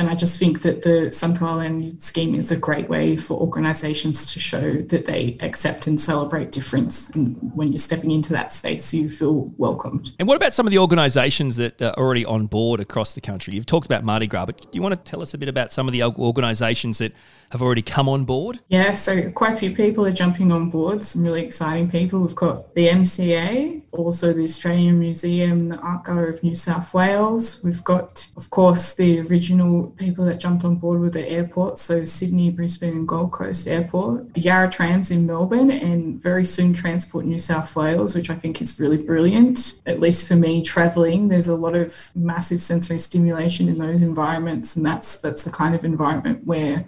And 0.00 0.08
I 0.08 0.14
just 0.14 0.38
think 0.38 0.62
that 0.62 0.80
the 0.80 1.10
Lanyard 1.42 2.02
scheme 2.02 2.34
is 2.34 2.50
a 2.50 2.56
great 2.56 2.88
way 2.88 3.18
for 3.18 3.38
organisations 3.38 4.32
to 4.32 4.40
show 4.40 4.76
that 4.76 5.04
they 5.04 5.36
accept 5.40 5.86
and 5.86 6.00
celebrate 6.00 6.52
difference. 6.52 7.10
And 7.10 7.36
when 7.54 7.68
you're 7.68 7.78
stepping 7.78 8.10
into 8.10 8.32
that 8.32 8.50
space, 8.50 8.94
you 8.94 9.10
feel 9.10 9.52
welcomed. 9.58 10.12
And 10.18 10.26
what 10.26 10.38
about 10.38 10.54
some 10.54 10.66
of 10.66 10.70
the 10.70 10.78
organisations 10.78 11.56
that 11.56 11.82
are 11.82 11.92
already 11.98 12.24
on 12.24 12.46
board 12.46 12.80
across 12.80 13.14
the 13.14 13.20
country? 13.20 13.54
You've 13.54 13.66
talked 13.66 13.84
about 13.84 14.02
Mardi 14.02 14.26
Gras, 14.26 14.46
but 14.46 14.62
do 14.62 14.68
you 14.72 14.80
want 14.80 14.96
to 14.96 15.10
tell 15.10 15.20
us 15.20 15.34
a 15.34 15.38
bit 15.38 15.50
about 15.50 15.70
some 15.70 15.86
of 15.86 15.92
the 15.92 16.02
organisations 16.02 16.96
that 16.96 17.12
have 17.50 17.60
already 17.60 17.82
come 17.82 18.08
on 18.08 18.24
board? 18.24 18.60
Yeah, 18.68 18.94
so 18.94 19.30
quite 19.32 19.52
a 19.52 19.56
few 19.56 19.74
people 19.74 20.06
are 20.06 20.12
jumping 20.12 20.50
on 20.50 20.70
board, 20.70 21.02
some 21.02 21.24
really 21.24 21.42
exciting 21.44 21.90
people. 21.90 22.20
We've 22.20 22.34
got 22.34 22.74
the 22.74 22.86
MCA, 22.86 23.82
also 23.92 24.32
the 24.32 24.44
Australian 24.44 24.98
Museum, 24.98 25.68
the 25.68 25.76
Art 25.78 26.06
Gallery 26.06 26.30
of 26.30 26.42
New 26.42 26.54
South 26.54 26.94
Wales. 26.94 27.62
We've 27.62 27.84
got, 27.84 28.28
of 28.36 28.48
course, 28.48 28.94
the 28.94 29.20
original 29.20 29.89
people 29.96 30.24
that 30.24 30.40
jumped 30.40 30.64
on 30.64 30.76
board 30.76 31.00
with 31.00 31.12
the 31.12 31.28
airport, 31.28 31.78
so 31.78 32.04
Sydney, 32.04 32.50
Brisbane, 32.50 32.92
and 32.92 33.08
Gold 33.08 33.32
Coast 33.32 33.66
Airport, 33.66 34.36
Yarra 34.36 34.70
Trams 34.70 35.10
in 35.10 35.26
Melbourne, 35.26 35.70
and 35.70 36.20
very 36.20 36.44
soon 36.44 36.72
Transport 36.72 37.24
New 37.24 37.38
South 37.38 37.74
Wales, 37.76 38.14
which 38.14 38.30
I 38.30 38.34
think 38.34 38.60
is 38.60 38.78
really 38.80 38.98
brilliant. 38.98 39.82
At 39.86 40.00
least 40.00 40.28
for 40.28 40.36
me, 40.36 40.62
travelling, 40.62 41.28
there's 41.28 41.48
a 41.48 41.56
lot 41.56 41.74
of 41.74 42.10
massive 42.14 42.62
sensory 42.62 42.98
stimulation 42.98 43.68
in 43.68 43.78
those 43.78 44.02
environments, 44.02 44.76
and 44.76 44.84
that's 44.84 45.18
that's 45.18 45.44
the 45.44 45.50
kind 45.50 45.74
of 45.74 45.84
environment 45.84 46.46
where 46.46 46.86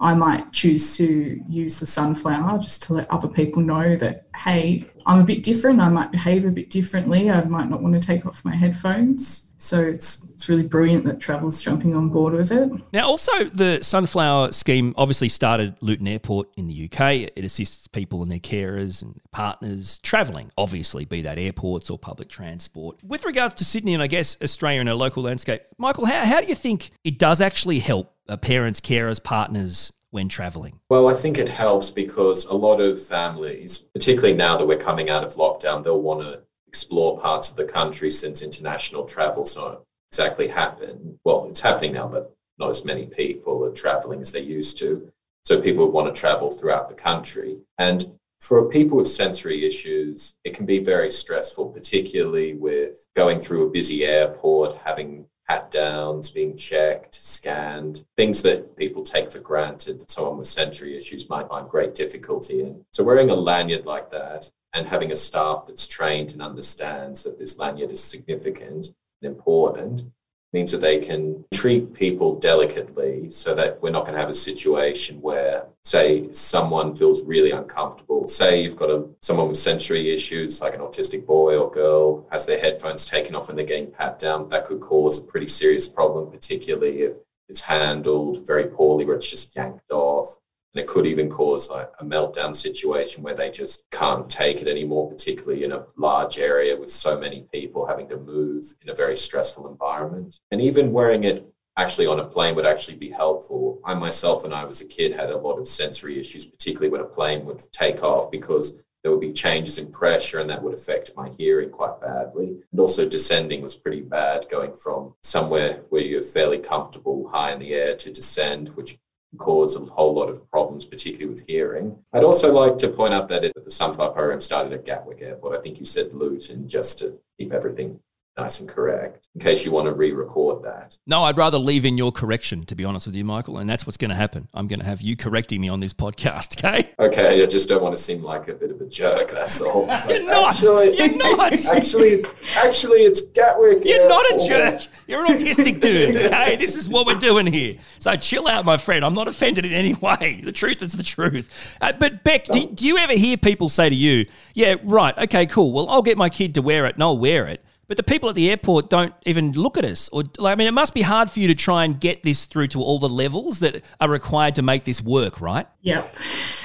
I 0.00 0.14
might 0.14 0.52
choose 0.52 0.96
to 0.98 1.42
use 1.48 1.80
the 1.80 1.86
sunflower 1.86 2.58
just 2.58 2.84
to 2.84 2.94
let 2.94 3.10
other 3.10 3.28
people 3.28 3.62
know 3.62 3.96
that, 3.96 4.26
hey, 4.36 4.86
I'm 5.08 5.20
a 5.20 5.24
bit 5.24 5.42
different. 5.42 5.80
I 5.80 5.88
might 5.88 6.12
behave 6.12 6.44
a 6.44 6.50
bit 6.50 6.68
differently. 6.68 7.30
I 7.30 7.42
might 7.44 7.70
not 7.70 7.82
want 7.82 7.94
to 7.94 8.00
take 8.00 8.26
off 8.26 8.44
my 8.44 8.54
headphones. 8.54 9.54
So 9.56 9.80
it's, 9.80 10.22
it's 10.34 10.48
really 10.50 10.62
brilliant 10.62 11.04
that 11.06 11.18
Travel's 11.18 11.62
jumping 11.62 11.96
on 11.96 12.10
board 12.10 12.34
with 12.34 12.52
it. 12.52 12.70
Now, 12.92 13.08
also, 13.08 13.44
the 13.44 13.82
Sunflower 13.82 14.52
scheme 14.52 14.94
obviously 14.98 15.30
started 15.30 15.76
Luton 15.80 16.06
Airport 16.06 16.48
in 16.58 16.68
the 16.68 16.84
UK. 16.84 17.30
It 17.34 17.44
assists 17.44 17.88
people 17.88 18.22
and 18.22 18.30
their 18.30 18.38
carers 18.38 19.00
and 19.00 19.18
partners 19.32 19.98
travelling, 20.02 20.52
obviously, 20.58 21.06
be 21.06 21.22
that 21.22 21.38
airports 21.38 21.88
or 21.88 21.98
public 21.98 22.28
transport. 22.28 22.98
With 23.02 23.24
regards 23.24 23.54
to 23.56 23.64
Sydney 23.64 23.94
and 23.94 24.02
I 24.02 24.08
guess 24.08 24.36
Australia 24.42 24.80
and 24.80 24.90
a 24.90 24.94
local 24.94 25.22
landscape, 25.22 25.62
Michael, 25.78 26.04
how, 26.04 26.24
how 26.26 26.40
do 26.42 26.46
you 26.46 26.54
think 26.54 26.90
it 27.02 27.18
does 27.18 27.40
actually 27.40 27.78
help 27.78 28.14
uh, 28.28 28.36
parents, 28.36 28.80
carers, 28.80 29.22
partners 29.22 29.92
when 30.10 30.28
traveling? 30.28 30.80
Well, 30.88 31.08
I 31.08 31.14
think 31.14 31.38
it 31.38 31.48
helps 31.48 31.90
because 31.90 32.46
a 32.46 32.54
lot 32.54 32.80
of 32.80 33.02
families, 33.02 33.78
particularly 33.94 34.34
now 34.34 34.56
that 34.56 34.66
we're 34.66 34.78
coming 34.78 35.10
out 35.10 35.24
of 35.24 35.34
lockdown, 35.34 35.84
they'll 35.84 36.00
want 36.00 36.22
to 36.22 36.42
explore 36.66 37.18
parts 37.18 37.48
of 37.48 37.56
the 37.56 37.64
country 37.64 38.10
since 38.10 38.42
international 38.42 39.04
travel's 39.04 39.56
not 39.56 39.82
exactly 40.10 40.48
happened. 40.48 41.18
Well, 41.24 41.46
it's 41.48 41.60
happening 41.60 41.92
now, 41.92 42.08
but 42.08 42.34
not 42.58 42.70
as 42.70 42.84
many 42.84 43.06
people 43.06 43.64
are 43.64 43.72
traveling 43.72 44.20
as 44.20 44.32
they 44.32 44.40
used 44.40 44.78
to. 44.78 45.10
So 45.44 45.60
people 45.60 45.90
want 45.90 46.14
to 46.14 46.20
travel 46.20 46.50
throughout 46.50 46.88
the 46.88 46.94
country. 46.94 47.58
And 47.78 48.18
for 48.40 48.68
people 48.68 48.98
with 48.98 49.08
sensory 49.08 49.66
issues, 49.66 50.34
it 50.44 50.54
can 50.54 50.66
be 50.66 50.78
very 50.78 51.10
stressful, 51.10 51.70
particularly 51.70 52.54
with 52.54 53.06
going 53.16 53.40
through 53.40 53.66
a 53.66 53.70
busy 53.70 54.04
airport, 54.04 54.76
having 54.84 55.26
pat 55.48 55.70
downs, 55.70 56.30
being 56.30 56.56
checked, 56.56 57.14
scanned, 57.14 58.04
things 58.16 58.42
that 58.42 58.76
people 58.76 59.02
take 59.02 59.32
for 59.32 59.38
granted 59.38 60.00
that 60.00 60.10
someone 60.10 60.36
with 60.38 60.46
sensory 60.46 60.96
issues 60.96 61.28
might 61.28 61.48
find 61.48 61.68
great 61.68 61.94
difficulty 61.94 62.60
in. 62.60 62.84
So 62.92 63.02
wearing 63.02 63.30
a 63.30 63.34
lanyard 63.34 63.86
like 63.86 64.10
that 64.10 64.50
and 64.74 64.86
having 64.86 65.10
a 65.10 65.16
staff 65.16 65.64
that's 65.66 65.88
trained 65.88 66.32
and 66.32 66.42
understands 66.42 67.22
that 67.22 67.38
this 67.38 67.58
lanyard 67.58 67.90
is 67.90 68.04
significant 68.04 68.88
and 69.22 69.32
important 69.32 70.04
means 70.52 70.72
that 70.72 70.80
they 70.80 70.98
can 70.98 71.44
treat 71.52 71.92
people 71.92 72.38
delicately 72.38 73.30
so 73.30 73.54
that 73.54 73.82
we're 73.82 73.90
not 73.90 74.04
going 74.04 74.14
to 74.14 74.20
have 74.20 74.30
a 74.30 74.34
situation 74.34 75.20
where 75.20 75.66
say 75.84 76.32
someone 76.32 76.96
feels 76.96 77.22
really 77.24 77.50
uncomfortable. 77.50 78.26
Say 78.26 78.62
you've 78.62 78.76
got 78.76 78.90
a 78.90 79.06
someone 79.20 79.48
with 79.48 79.58
sensory 79.58 80.12
issues 80.12 80.60
like 80.60 80.74
an 80.74 80.80
autistic 80.80 81.26
boy 81.26 81.56
or 81.56 81.70
girl 81.70 82.26
has 82.30 82.46
their 82.46 82.58
headphones 82.58 83.04
taken 83.04 83.34
off 83.34 83.48
and 83.48 83.58
they're 83.58 83.66
getting 83.66 83.90
pat 83.90 84.18
down 84.18 84.48
that 84.48 84.66
could 84.66 84.80
cause 84.80 85.18
a 85.18 85.22
pretty 85.22 85.48
serious 85.48 85.88
problem 85.88 86.30
particularly 86.30 87.02
if 87.02 87.16
it's 87.48 87.62
handled 87.62 88.46
very 88.46 88.64
poorly 88.64 89.04
where 89.04 89.16
it's 89.16 89.30
just 89.30 89.54
yanked 89.56 89.90
off 89.90 90.38
and 90.74 90.82
it 90.82 90.86
could 90.86 91.06
even 91.06 91.30
cause 91.30 91.70
like 91.70 91.90
a 91.98 92.04
meltdown 92.04 92.54
situation 92.54 93.22
where 93.22 93.34
they 93.34 93.50
just 93.50 93.84
can't 93.90 94.28
take 94.28 94.60
it 94.60 94.68
anymore, 94.68 95.10
particularly 95.10 95.64
in 95.64 95.72
a 95.72 95.86
large 95.96 96.38
area 96.38 96.76
with 96.76 96.92
so 96.92 97.18
many 97.18 97.46
people 97.52 97.86
having 97.86 98.08
to 98.08 98.16
move 98.18 98.74
in 98.82 98.90
a 98.90 98.94
very 98.94 99.16
stressful 99.16 99.68
environment. 99.68 100.40
And 100.50 100.60
even 100.60 100.92
wearing 100.92 101.24
it 101.24 101.46
actually 101.76 102.06
on 102.06 102.20
a 102.20 102.24
plane 102.24 102.54
would 102.56 102.66
actually 102.66 102.96
be 102.96 103.08
helpful. 103.08 103.80
I 103.84 103.94
myself, 103.94 104.42
when 104.42 104.52
I 104.52 104.64
was 104.64 104.80
a 104.80 104.86
kid, 104.86 105.14
had 105.14 105.30
a 105.30 105.38
lot 105.38 105.58
of 105.58 105.68
sensory 105.68 106.18
issues, 106.18 106.44
particularly 106.44 106.90
when 106.90 107.00
a 107.00 107.04
plane 107.04 107.46
would 107.46 107.62
take 107.72 108.02
off 108.02 108.30
because 108.30 108.84
there 109.02 109.12
would 109.12 109.20
be 109.20 109.32
changes 109.32 109.78
in 109.78 109.90
pressure 109.92 110.40
and 110.40 110.50
that 110.50 110.62
would 110.62 110.74
affect 110.74 111.12
my 111.16 111.30
hearing 111.38 111.70
quite 111.70 112.00
badly. 112.00 112.58
And 112.70 112.80
also 112.80 113.08
descending 113.08 113.62
was 113.62 113.76
pretty 113.76 114.02
bad 114.02 114.48
going 114.50 114.74
from 114.74 115.14
somewhere 115.22 115.82
where 115.88 116.02
you're 116.02 116.22
fairly 116.22 116.58
comfortable 116.58 117.28
high 117.28 117.52
in 117.52 117.60
the 117.60 117.72
air 117.72 117.96
to 117.96 118.12
descend, 118.12 118.70
which 118.70 118.98
cause 119.36 119.76
a 119.76 119.80
whole 119.80 120.14
lot 120.14 120.30
of 120.30 120.48
problems, 120.50 120.86
particularly 120.86 121.34
with 121.34 121.46
hearing. 121.46 121.98
I'd 122.12 122.24
also 122.24 122.52
like 122.52 122.78
to 122.78 122.88
point 122.88 123.12
out 123.12 123.28
that 123.28 123.44
it, 123.44 123.52
the 123.62 123.70
Sunflower 123.70 124.12
program 124.12 124.40
started 124.40 124.72
at 124.72 124.86
Gatwick 124.86 125.20
Airport. 125.20 125.58
I 125.58 125.60
think 125.60 125.78
you 125.78 125.84
said 125.84 126.14
Luton 126.14 126.68
just 126.68 126.98
to 127.00 127.20
keep 127.38 127.52
everything 127.52 128.00
nice 128.38 128.60
and 128.60 128.68
correct 128.68 129.26
in 129.34 129.40
case 129.40 129.64
you 129.64 129.70
want 129.70 129.86
to 129.86 129.92
re-record 129.92 130.64
that. 130.64 130.96
No, 131.06 131.24
I'd 131.24 131.36
rather 131.36 131.58
leave 131.58 131.84
in 131.84 131.96
your 131.96 132.10
correction, 132.10 132.64
to 132.66 132.74
be 132.74 132.84
honest 132.84 133.06
with 133.06 133.14
you, 133.14 133.24
Michael, 133.24 133.58
and 133.58 133.68
that's 133.70 133.86
what's 133.86 133.96
going 133.96 134.08
to 134.10 134.16
happen. 134.16 134.48
I'm 134.52 134.66
going 134.66 134.80
to 134.80 134.84
have 134.86 135.00
you 135.00 135.16
correcting 135.16 135.60
me 135.60 135.68
on 135.68 135.80
this 135.80 135.92
podcast, 135.92 136.64
okay? 136.64 136.90
Okay, 136.98 137.42
I 137.42 137.46
just 137.46 137.68
don't 137.68 137.82
want 137.82 137.94
to 137.96 138.02
seem 138.02 138.22
like 138.22 138.48
a 138.48 138.54
bit 138.54 138.70
of 138.70 138.80
a 138.80 138.86
jerk. 138.86 139.30
That's 139.30 139.60
all. 139.60 139.86
Like, 139.98 140.08
You're 140.10 140.26
not. 140.26 140.54
Actually, 140.54 140.96
You're 140.96 141.16
not. 141.16 141.52
Actually, 141.72 142.08
it's 142.08 142.56
actually 142.56 143.00
it's 143.00 143.20
Gatwick. 143.20 143.84
You're 143.84 144.02
Airport. 144.02 144.08
not 144.08 144.42
a 144.42 144.48
jerk. 144.48 144.82
You're 145.06 145.24
an 145.24 145.38
autistic 145.38 145.80
dude. 145.80 146.16
Okay, 146.16 146.56
this 146.56 146.76
is 146.76 146.88
what 146.88 147.06
we're 147.06 147.14
doing 147.14 147.46
here. 147.46 147.76
So 147.98 148.14
chill 148.16 148.46
out, 148.46 148.64
my 148.64 148.76
friend. 148.76 149.04
I'm 149.04 149.14
not 149.14 149.26
offended 149.28 149.64
in 149.64 149.72
any 149.72 149.94
way. 149.94 150.40
The 150.44 150.52
truth 150.52 150.82
is 150.82 150.92
the 150.92 151.02
truth. 151.02 151.76
Uh, 151.80 151.92
but 151.98 152.22
Beck, 152.22 152.44
do, 152.44 152.66
do 152.66 152.86
you 152.86 152.98
ever 152.98 153.14
hear 153.14 153.36
people 153.36 153.68
say 153.68 153.88
to 153.88 153.94
you, 153.94 154.26
"Yeah, 154.54 154.76
right. 154.84 155.16
Okay, 155.18 155.46
cool. 155.46 155.72
Well, 155.72 155.88
I'll 155.88 156.02
get 156.02 156.16
my 156.16 156.28
kid 156.28 156.54
to 156.54 156.62
wear 156.62 156.86
it, 156.86 156.94
and 156.94 157.02
I'll 157.02 157.18
wear 157.18 157.46
it." 157.46 157.64
But 157.88 157.96
the 157.96 158.02
people 158.02 158.28
at 158.28 158.34
the 158.34 158.50
airport 158.50 158.90
don't 158.90 159.14
even 159.24 159.52
look 159.52 159.78
at 159.78 159.84
us. 159.84 160.10
Or 160.10 160.22
like, 160.36 160.52
I 160.52 160.54
mean, 160.56 160.68
it 160.68 160.74
must 160.74 160.92
be 160.92 161.00
hard 161.00 161.30
for 161.30 161.40
you 161.40 161.48
to 161.48 161.54
try 161.54 161.84
and 161.84 161.98
get 161.98 162.22
this 162.22 162.44
through 162.44 162.68
to 162.68 162.82
all 162.82 162.98
the 162.98 163.08
levels 163.08 163.60
that 163.60 163.82
are 163.98 164.10
required 164.10 164.54
to 164.56 164.62
make 164.62 164.84
this 164.84 165.02
work, 165.02 165.40
right? 165.40 165.66
Yep. 165.80 166.14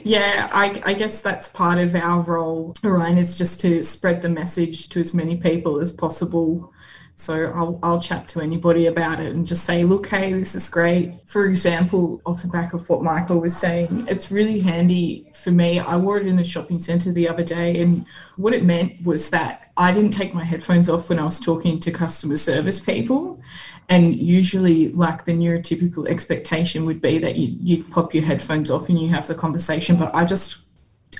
yeah, 0.04 0.48
I, 0.52 0.82
I, 0.86 0.94
guess 0.94 1.20
that's 1.20 1.48
part 1.50 1.78
of 1.78 1.94
our 1.94 2.20
role, 2.20 2.74
Orion, 2.82 3.18
is 3.18 3.36
just 3.36 3.60
to 3.60 3.82
spread 3.82 4.22
the 4.22 4.30
message 4.30 4.88
to 4.90 5.00
as 5.00 5.12
many 5.12 5.36
people 5.36 5.80
as 5.80 5.92
possible 5.92 6.72
so 7.18 7.50
I'll, 7.56 7.78
I'll 7.82 8.00
chat 8.00 8.28
to 8.28 8.42
anybody 8.42 8.86
about 8.86 9.20
it 9.20 9.34
and 9.34 9.46
just 9.46 9.64
say, 9.64 9.84
look, 9.84 10.06
hey, 10.08 10.34
this 10.34 10.54
is 10.54 10.68
great. 10.68 11.14
For 11.24 11.46
example, 11.46 12.20
off 12.26 12.42
the 12.42 12.48
back 12.48 12.74
of 12.74 12.86
what 12.90 13.02
Michael 13.02 13.40
was 13.40 13.56
saying, 13.56 14.04
it's 14.06 14.30
really 14.30 14.60
handy 14.60 15.26
for 15.32 15.50
me. 15.50 15.80
I 15.80 15.96
wore 15.96 16.18
it 16.18 16.26
in 16.26 16.38
a 16.38 16.44
shopping 16.44 16.78
centre 16.78 17.12
the 17.12 17.26
other 17.26 17.42
day, 17.42 17.80
and 17.80 18.04
what 18.36 18.52
it 18.52 18.64
meant 18.64 19.02
was 19.02 19.30
that 19.30 19.72
I 19.78 19.92
didn't 19.92 20.10
take 20.10 20.34
my 20.34 20.44
headphones 20.44 20.90
off 20.90 21.08
when 21.08 21.18
I 21.18 21.24
was 21.24 21.40
talking 21.40 21.80
to 21.80 21.90
customer 21.90 22.36
service 22.36 22.80
people. 22.80 23.40
And 23.88 24.14
usually, 24.14 24.92
like 24.92 25.24
the 25.24 25.32
neurotypical 25.32 26.06
expectation 26.08 26.84
would 26.84 27.00
be 27.00 27.16
that 27.18 27.36
you, 27.36 27.56
you 27.62 27.84
pop 27.84 28.12
your 28.12 28.24
headphones 28.24 28.70
off 28.70 28.90
and 28.90 29.00
you 29.00 29.08
have 29.08 29.26
the 29.26 29.34
conversation. 29.34 29.96
But 29.96 30.14
I 30.14 30.26
just 30.26 30.65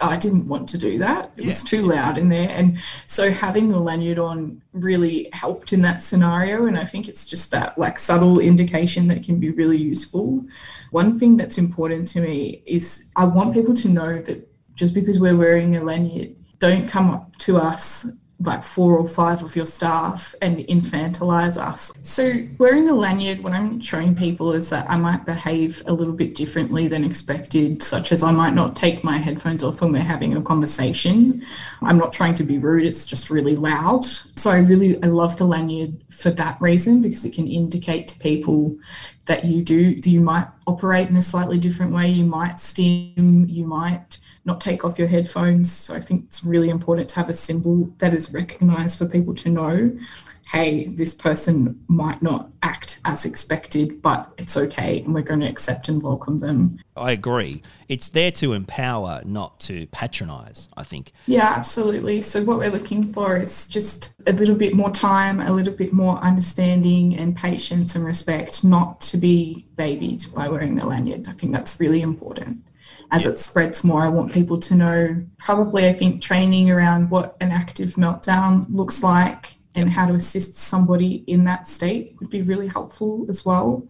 I 0.01 0.17
didn't 0.17 0.49
want 0.49 0.69
to 0.71 0.79
do 0.79 0.99
that. 0.99 1.33
It 1.37 1.43
yeah. 1.43 1.49
was 1.49 1.63
too 1.63 1.83
loud 1.83 2.19
in 2.19 2.29
there. 2.29 2.49
And 2.49 2.79
so 3.07 3.31
having 3.31 3.69
the 3.69 3.79
lanyard 3.79 4.19
on 4.19 4.63
really 4.73 5.29
helped 5.33 5.73
in 5.73 5.83
that 5.83 6.03
scenario. 6.03 6.67
And 6.67 6.79
I 6.79 6.85
think 6.85 7.09
it's 7.09 7.27
just 7.27 7.51
that 7.53 7.79
like 7.79 7.99
subtle 7.99 8.39
indication 8.39 9.09
that 9.09 9.25
can 9.25 9.39
be 9.39 9.51
really 9.51 9.79
useful. 9.79 10.45
One 10.91 11.19
thing 11.19 11.37
that's 11.37 11.59
important 11.59 12.09
to 12.09 12.21
me 12.21 12.63
is 12.67 13.13
I 13.17 13.25
want 13.25 13.55
people 13.55 13.75
to 13.75 13.89
know 13.89 14.21
that 14.23 14.49
just 14.75 14.95
because 14.95 15.19
we're 15.19 15.37
wearing 15.37 15.77
a 15.77 15.83
lanyard, 15.83 16.37
don't 16.59 16.89
come 16.89 17.11
up 17.11 17.37
to 17.39 17.59
us 17.59 18.07
like 18.41 18.63
four 18.63 18.99
or 18.99 19.09
five 19.09 19.43
of 19.43 19.57
your 19.57 19.65
staff 19.65 20.35
and 20.43 20.59
infantilize 20.59 21.57
us. 21.57 21.91
So 22.03 22.35
wearing 22.59 22.85
the 22.85 22.95
lanyard, 22.95 23.43
what 23.43 23.55
I'm 23.55 23.81
showing 23.81 24.15
people 24.15 24.53
is 24.53 24.69
that 24.71 24.89
I 24.91 24.97
might 24.97 25.25
behave 25.25 25.83
a 25.87 25.93
little 25.93 26.13
bit 26.13 26.35
differently 26.35 26.87
than 26.87 27.03
expected, 27.03 27.83
such 27.83 28.13
as 28.13 28.23
I 28.23 28.33
might 28.33 28.53
not 28.53 28.77
take 28.77 29.03
my 29.03 29.17
headphones 29.17 29.65
off 29.65 29.81
when 29.81 29.93
we're 29.93 30.03
having 30.03 30.37
a 30.37 30.43
conversation. 30.43 31.43
I'm 31.81 31.97
not 31.97 32.13
trying 32.13 32.35
to 32.35 32.45
be 32.45 32.59
rude, 32.59 32.85
it's 32.85 33.07
just 33.07 33.31
really 33.31 33.57
loud. 33.57 34.05
So 34.05 34.51
I 34.51 34.59
really 34.59 35.03
I 35.03 35.07
love 35.07 35.39
the 35.39 35.47
lanyard 35.47 35.95
for 36.11 36.31
that 36.33 36.61
reason 36.61 37.01
because 37.01 37.25
it 37.25 37.33
can 37.33 37.49
indicate 37.49 38.09
to 38.09 38.19
people 38.19 38.77
that 39.25 39.45
you 39.45 39.63
do 39.63 39.97
you 40.05 40.21
might 40.21 40.47
operate 40.67 41.09
in 41.09 41.17
a 41.17 41.23
slightly 41.23 41.59
different 41.59 41.93
way, 41.93 42.09
you 42.09 42.25
might 42.25 42.61
stim, 42.61 43.47
you 43.49 43.67
might 43.67 44.19
not 44.47 44.61
take 44.61 44.85
off 44.85 44.99
your 44.99 45.09
headphones. 45.09 45.71
So 45.71 45.95
I 45.95 46.01
think 46.01 46.25
it's 46.27 46.45
really 46.45 46.71
important 46.71 47.09
to 47.11 47.17
have 47.17 47.29
a 47.29 47.35
symbol 47.35 47.93
that 47.99 48.15
is 48.15 48.33
recognized 48.33 48.99
for 48.99 49.07
people 49.07 49.35
to 49.35 49.51
know. 49.51 49.99
hey, 50.53 50.85
this 50.85 51.13
person 51.13 51.85
might 51.89 52.23
not 52.23 52.49
act 52.63 53.01
as 53.05 53.25
expected, 53.25 54.01
but 54.01 54.33
it's 54.39 54.57
okay, 54.57 55.01
and 55.01 55.13
we're 55.13 55.21
going 55.21 55.41
to 55.41 55.49
accept 55.49 55.89
and 55.89 56.01
welcome 56.01 56.39
them. 56.39 56.79
I 56.97 57.11
agree. 57.11 57.63
It's 57.89 58.11
there 58.11 58.31
to 58.31 58.53
empower, 58.53 59.23
not 59.25 59.59
to 59.61 59.89
patronize, 59.89 60.69
I 60.77 60.85
think. 60.85 61.11
Yeah, 61.27 61.49
absolutely. 61.49 62.23
So, 62.23 62.45
what 62.45 62.59
we're 62.59 62.71
looking 62.71 63.13
for 63.13 63.37
is 63.37 63.67
just 63.67 64.15
a 64.29 64.33
little 64.33 64.55
bit 64.55 64.73
more 64.73 64.93
time, 64.93 65.41
a 65.41 65.53
little 65.53 65.75
bit 65.75 65.93
more 65.93 66.17
understanding 66.19 67.17
and 67.17 67.37
patience 67.37 67.97
and 67.97 68.05
respect, 68.05 68.63
not 68.63 69.01
to 69.01 69.17
be 69.17 69.67
babied 69.75 70.27
by 70.33 70.47
wearing 70.47 70.77
the 70.77 70.87
lanyard. 70.87 71.27
I 71.29 71.33
think 71.33 71.53
that's 71.53 71.81
really 71.81 72.03
important 72.03 72.63
as 73.11 73.25
yeah. 73.25 73.33
it 73.33 73.39
spreads 73.39 73.85
more. 73.85 74.03
I 74.03 74.09
want 74.09 74.33
people 74.33 74.57
to 74.59 74.75
know 74.75 75.25
probably, 75.39 75.87
I 75.87 75.93
think, 75.93 76.23
training 76.23 76.71
around 76.71 77.11
what 77.11 77.37
an 77.41 77.53
active 77.53 77.91
meltdown 77.95 78.65
looks 78.69 79.03
like 79.03 79.57
and 79.75 79.91
how 79.91 80.07
to 80.07 80.15
assist 80.15 80.57
somebody 80.57 81.25
in 81.27 81.45
that 81.45 81.67
state 81.67 82.17
would 82.19 82.31
be 82.31 82.43
really 82.43 82.69
helpful 82.69 83.27
as 83.29 83.45
well. 83.45 83.87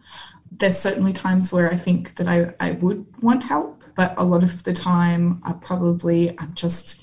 There's 0.51 0.79
certainly 0.79 1.13
times 1.13 1.53
where 1.53 1.71
I 1.71 1.77
think 1.77 2.17
that 2.17 2.29
I, 2.29 2.55
I 2.61 2.73
would 2.73 3.07
want 3.23 3.43
help, 3.43 3.85
but 3.95 4.15
a 4.17 4.25
lot 4.25 4.43
of 4.43 4.65
the 4.65 4.73
time 4.73 5.41
I 5.45 5.53
probably 5.53 6.37
I'm 6.39 6.55
just 6.55 7.03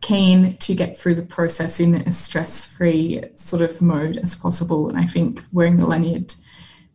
keen 0.00 0.56
to 0.58 0.74
get 0.74 0.96
through 0.96 1.14
the 1.14 1.22
process 1.22 1.80
in 1.80 1.94
a 1.96 2.10
stress-free 2.10 3.24
sort 3.34 3.62
of 3.62 3.82
mode 3.82 4.16
as 4.16 4.36
possible. 4.36 4.88
And 4.88 4.96
I 4.96 5.06
think 5.06 5.42
wearing 5.52 5.76
the 5.76 5.86
lanyard 5.86 6.34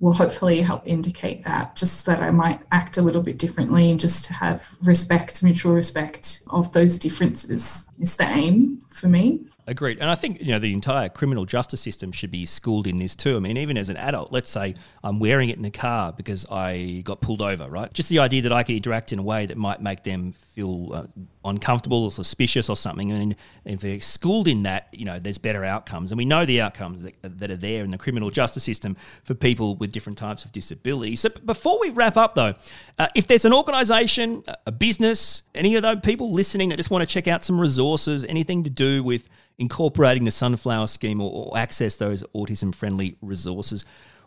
will 0.04 0.12
hopefully 0.12 0.62
help 0.62 0.86
indicate 0.86 1.46
that, 1.46 1.78
just 1.78 2.06
that 2.06 2.22
I 2.22 2.30
might 2.30 2.60
act 2.74 2.98
a 2.98 3.02
little 3.02 3.22
bit 3.22 3.38
differently 3.38 3.90
and 3.90 3.98
just 3.98 4.26
to 4.26 4.34
have 4.34 4.76
respect, 4.84 5.42
mutual 5.42 5.72
respect 5.72 6.42
of 6.50 6.74
those 6.74 7.00
differences 7.00 7.90
is 8.02 8.18
the 8.18 8.26
aim 8.26 8.82
for 8.90 9.08
me. 9.08 9.46
Agreed. 9.66 10.00
And 10.00 10.10
I 10.10 10.16
think, 10.16 10.42
you 10.42 10.48
know, 10.48 10.60
the 10.60 10.74
entire 10.74 11.08
criminal 11.08 11.46
justice 11.46 11.80
system 11.80 12.12
should 12.12 12.32
be 12.32 12.46
schooled 12.46 12.86
in 12.86 12.98
this 12.98 13.16
too. 13.16 13.38
I 13.38 13.40
mean, 13.40 13.56
even 13.56 13.78
as 13.78 13.88
an 13.88 13.96
adult, 13.96 14.32
let's 14.32 14.50
say 14.50 14.76
I'm 15.02 15.20
wearing 15.20 15.48
it 15.48 15.56
in 15.56 15.64
the 15.64 15.72
car 15.72 16.12
because 16.12 16.46
I 16.52 17.02
got 17.06 17.22
pulled 17.22 17.42
over, 17.42 17.70
right? 17.70 17.92
Just 17.94 18.10
the 18.10 18.20
idea 18.20 18.42
that 18.42 18.52
I 18.52 18.64
could 18.64 18.76
interact 18.76 19.14
in 19.14 19.20
a 19.20 19.24
way 19.24 19.46
that 19.46 19.56
might 19.56 19.82
make 19.82 20.04
them 20.04 20.34
feel 20.34 20.94
uh, 20.94 21.04
uncomfortable 21.46 22.04
or 22.04 22.12
suspicious 22.12 22.68
or 22.68 22.76
something. 22.76 23.14
And 23.14 23.36
if 23.64 23.80
they're 23.80 24.02
schooled 24.02 24.50
in 24.50 24.64
that, 24.64 24.90
you 24.92 25.06
know, 25.06 25.18
there's 25.18 25.38
better 25.38 25.64
outcomes. 25.64 26.12
And 26.12 26.18
we 26.18 26.26
know 26.26 26.46
the 26.46 26.60
outcomes 26.60 27.04
that, 27.04 27.16
that 27.22 27.50
are 27.50 27.56
there 27.56 27.86
in 27.86 27.92
the 27.92 27.98
criminal 27.98 28.32
justice 28.32 28.66
system 28.66 28.98
for 29.24 29.34
people 29.34 29.78
with 29.78 29.94
different 29.94 30.18
types 30.18 30.44
of 30.44 30.52
disabilities. 30.52 31.22
So 31.22 31.30
before 31.30 31.80
we 31.80 31.90
wrap 31.90 32.18
up, 32.18 32.36
though, 32.36 32.56
uh, 33.00 33.08
if 33.16 33.28
there's 33.28 33.46
an 33.46 33.54
organisation, 33.54 34.44
a 34.66 34.74
business, 34.74 35.44
any 35.56 35.76
of 35.76 35.84
those 35.84 36.02
people 36.02 36.34
listening 36.34 36.68
that 36.70 36.76
just 36.76 36.92
want 36.92 37.02
to 37.02 37.12
check 37.12 37.30
out 37.30 37.46
some 37.46 37.62
resources, 37.62 38.26
anything 38.26 38.66
to 38.66 38.70
do 38.70 39.02
with 39.02 39.30
incorporating 39.58 40.26
the 40.26 40.32
sunflower 40.32 40.88
scheme 40.88 41.22
or, 41.22 41.32
or 41.32 41.58
access 41.58 41.96
those 41.98 42.24
autism 42.36 42.74
friendly 42.74 43.18
resources. 43.22 43.86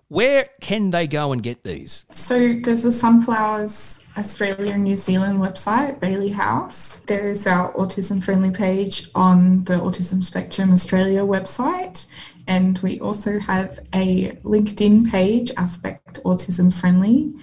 Where 0.08 0.50
can 0.60 0.90
they 0.90 1.08
go 1.08 1.32
and 1.32 1.42
get 1.42 1.64
these? 1.64 2.04
So 2.12 2.52
there's 2.52 2.84
a 2.84 2.92
Sunflowers 2.92 4.04
Australia 4.16 4.74
and 4.74 4.84
New 4.84 4.94
Zealand 4.94 5.40
website, 5.40 5.98
Bailey 5.98 6.28
House. 6.28 7.00
There 7.06 7.28
is 7.28 7.44
our 7.44 7.72
autism 7.72 8.22
friendly 8.22 8.52
page 8.52 9.08
on 9.16 9.64
the 9.64 9.74
Autism 9.74 10.22
Spectrum 10.22 10.72
Australia 10.72 11.22
website. 11.22 12.06
And 12.46 12.78
we 12.78 13.00
also 13.00 13.40
have 13.40 13.80
a 13.92 14.30
LinkedIn 14.44 15.10
page, 15.10 15.50
Aspect 15.56 16.22
Autism 16.22 16.72
Friendly, 16.72 17.34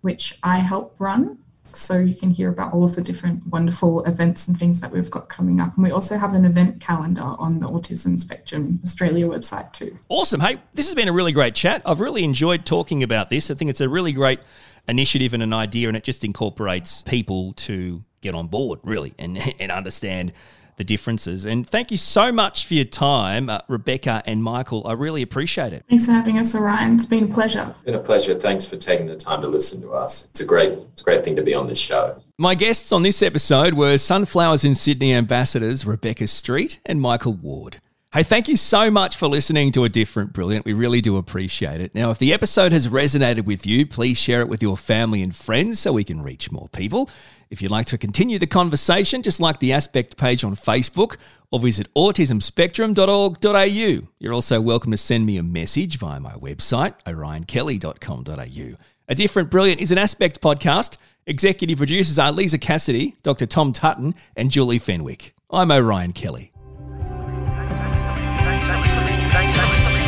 which 0.00 0.36
I 0.42 0.58
help 0.58 0.96
run 0.98 1.38
so 1.76 1.98
you 1.98 2.14
can 2.14 2.30
hear 2.30 2.48
about 2.48 2.72
all 2.72 2.84
of 2.84 2.94
the 2.94 3.00
different 3.00 3.46
wonderful 3.46 4.04
events 4.04 4.48
and 4.48 4.58
things 4.58 4.80
that 4.80 4.90
we've 4.90 5.10
got 5.10 5.28
coming 5.28 5.60
up. 5.60 5.74
And 5.76 5.84
we 5.84 5.90
also 5.90 6.18
have 6.18 6.34
an 6.34 6.44
event 6.44 6.80
calendar 6.80 7.22
on 7.22 7.60
the 7.60 7.66
Autism 7.66 8.18
Spectrum 8.18 8.80
Australia 8.84 9.26
website 9.26 9.72
too. 9.72 9.98
Awesome. 10.08 10.40
Hey, 10.40 10.58
this 10.74 10.86
has 10.86 10.94
been 10.94 11.08
a 11.08 11.12
really 11.12 11.32
great 11.32 11.54
chat. 11.54 11.82
I've 11.84 12.00
really 12.00 12.24
enjoyed 12.24 12.64
talking 12.64 13.02
about 13.02 13.30
this. 13.30 13.50
I 13.50 13.54
think 13.54 13.70
it's 13.70 13.80
a 13.80 13.88
really 13.88 14.12
great 14.12 14.40
initiative 14.88 15.34
and 15.34 15.42
an 15.42 15.52
idea, 15.52 15.88
and 15.88 15.96
it 15.96 16.04
just 16.04 16.24
incorporates 16.24 17.02
people 17.02 17.52
to 17.54 18.02
get 18.20 18.34
on 18.34 18.48
board, 18.48 18.80
really, 18.82 19.14
and, 19.18 19.38
and 19.60 19.70
understand 19.70 20.32
the 20.78 20.84
differences. 20.84 21.44
And 21.44 21.66
thank 21.68 21.90
you 21.90 21.96
so 21.96 22.32
much 22.32 22.66
for 22.66 22.74
your 22.74 22.86
time, 22.86 23.50
uh, 23.50 23.60
Rebecca 23.68 24.22
and 24.24 24.42
Michael. 24.42 24.86
I 24.86 24.94
really 24.94 25.20
appreciate 25.20 25.72
it. 25.72 25.84
Thanks 25.88 26.06
for 26.06 26.12
having 26.12 26.38
us, 26.38 26.54
Orion. 26.54 26.92
It's 26.92 27.06
been 27.06 27.24
a 27.24 27.28
pleasure. 27.28 27.74
It's 27.76 27.84
been 27.84 27.94
a 27.94 27.98
pleasure. 27.98 28.34
Thanks 28.34 28.64
for 28.64 28.76
taking 28.76 29.06
the 29.06 29.16
time 29.16 29.42
to 29.42 29.48
listen 29.48 29.82
to 29.82 29.92
us. 29.92 30.24
It's 30.30 30.40
a 30.40 30.44
great, 30.44 30.72
it's 30.72 31.02
a 31.02 31.04
great 31.04 31.24
thing 31.24 31.36
to 31.36 31.42
be 31.42 31.52
on 31.52 31.66
this 31.66 31.78
show. 31.78 32.22
My 32.38 32.54
guests 32.54 32.92
on 32.92 33.02
this 33.02 33.22
episode 33.22 33.74
were 33.74 33.98
Sunflowers 33.98 34.64
in 34.64 34.74
Sydney 34.74 35.12
ambassadors 35.12 35.84
Rebecca 35.84 36.26
Street 36.26 36.80
and 36.86 37.00
Michael 37.00 37.34
Ward. 37.34 37.78
Hey, 38.10 38.22
thank 38.22 38.48
you 38.48 38.56
so 38.56 38.90
much 38.90 39.16
for 39.16 39.28
listening 39.28 39.70
to 39.72 39.84
A 39.84 39.90
Different 39.90 40.32
Brilliant. 40.32 40.64
We 40.64 40.72
really 40.72 41.02
do 41.02 41.18
appreciate 41.18 41.82
it. 41.82 41.94
Now, 41.94 42.10
if 42.10 42.18
the 42.18 42.32
episode 42.32 42.72
has 42.72 42.88
resonated 42.88 43.44
with 43.44 43.66
you, 43.66 43.84
please 43.84 44.16
share 44.16 44.40
it 44.40 44.48
with 44.48 44.62
your 44.62 44.78
family 44.78 45.22
and 45.22 45.36
friends 45.36 45.80
so 45.80 45.92
we 45.92 46.04
can 46.04 46.22
reach 46.22 46.50
more 46.50 46.70
people. 46.70 47.10
If 47.50 47.62
you'd 47.62 47.70
like 47.70 47.86
to 47.86 47.96
continue 47.96 48.38
the 48.38 48.46
conversation, 48.46 49.22
just 49.22 49.40
like 49.40 49.58
the 49.58 49.72
Aspect 49.72 50.18
page 50.18 50.44
on 50.44 50.54
Facebook 50.54 51.16
or 51.50 51.60
visit 51.60 51.88
autismspectrum.org.au. 51.94 54.08
You're 54.18 54.34
also 54.34 54.60
welcome 54.60 54.90
to 54.90 54.98
send 54.98 55.24
me 55.24 55.38
a 55.38 55.42
message 55.42 55.96
via 55.98 56.20
my 56.20 56.32
website, 56.32 56.92
orionkelly.com.au. 57.06 58.76
A 59.08 59.14
Different 59.14 59.50
Brilliant 59.50 59.80
is 59.80 59.90
an 59.90 59.96
Aspect 59.96 60.42
podcast. 60.42 60.98
Executive 61.26 61.78
producers 61.78 62.18
are 62.18 62.30
Lisa 62.32 62.58
Cassidy, 62.58 63.16
Dr. 63.22 63.46
Tom 63.46 63.72
Tutton, 63.72 64.14
and 64.36 64.50
Julie 64.50 64.78
Fenwick. 64.78 65.34
I'm 65.50 65.70
Orion 65.70 66.12
Kelly. 66.12 66.52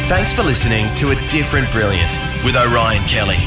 Thanks 0.09 0.35
for 0.35 0.43
listening 0.43 0.95
to 0.97 1.13
A 1.13 1.15
Different 1.31 1.73
Brilliant 1.73 2.13
with 2.45 2.55
Orion 2.57 3.03
Kelly 3.05 3.39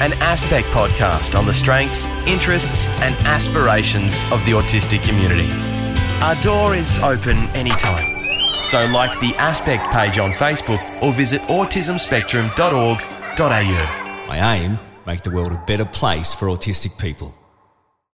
an 0.00 0.12
Aspect 0.14 0.66
podcast 0.68 1.38
on 1.38 1.46
the 1.46 1.54
strengths, 1.54 2.08
interests, 2.26 2.88
and 3.00 3.14
aspirations 3.26 4.22
of 4.30 4.44
the 4.44 4.52
autistic 4.52 5.02
community. 5.02 5.50
Our 6.22 6.34
door 6.40 6.74
is 6.74 6.98
open 7.00 7.48
anytime. 7.48 8.64
So, 8.64 8.86
like 8.86 9.18
the 9.20 9.34
Aspect 9.36 9.92
page 9.92 10.18
on 10.18 10.30
Facebook 10.30 10.80
or 11.02 11.12
visit 11.12 11.42
autismspectrum.org.au. 11.42 14.28
My 14.28 14.56
aim 14.56 14.78
make 15.06 15.22
the 15.22 15.30
world 15.30 15.52
a 15.52 15.62
better 15.66 15.84
place 15.84 16.34
for 16.34 16.46
autistic 16.46 16.98
people. 16.98 17.34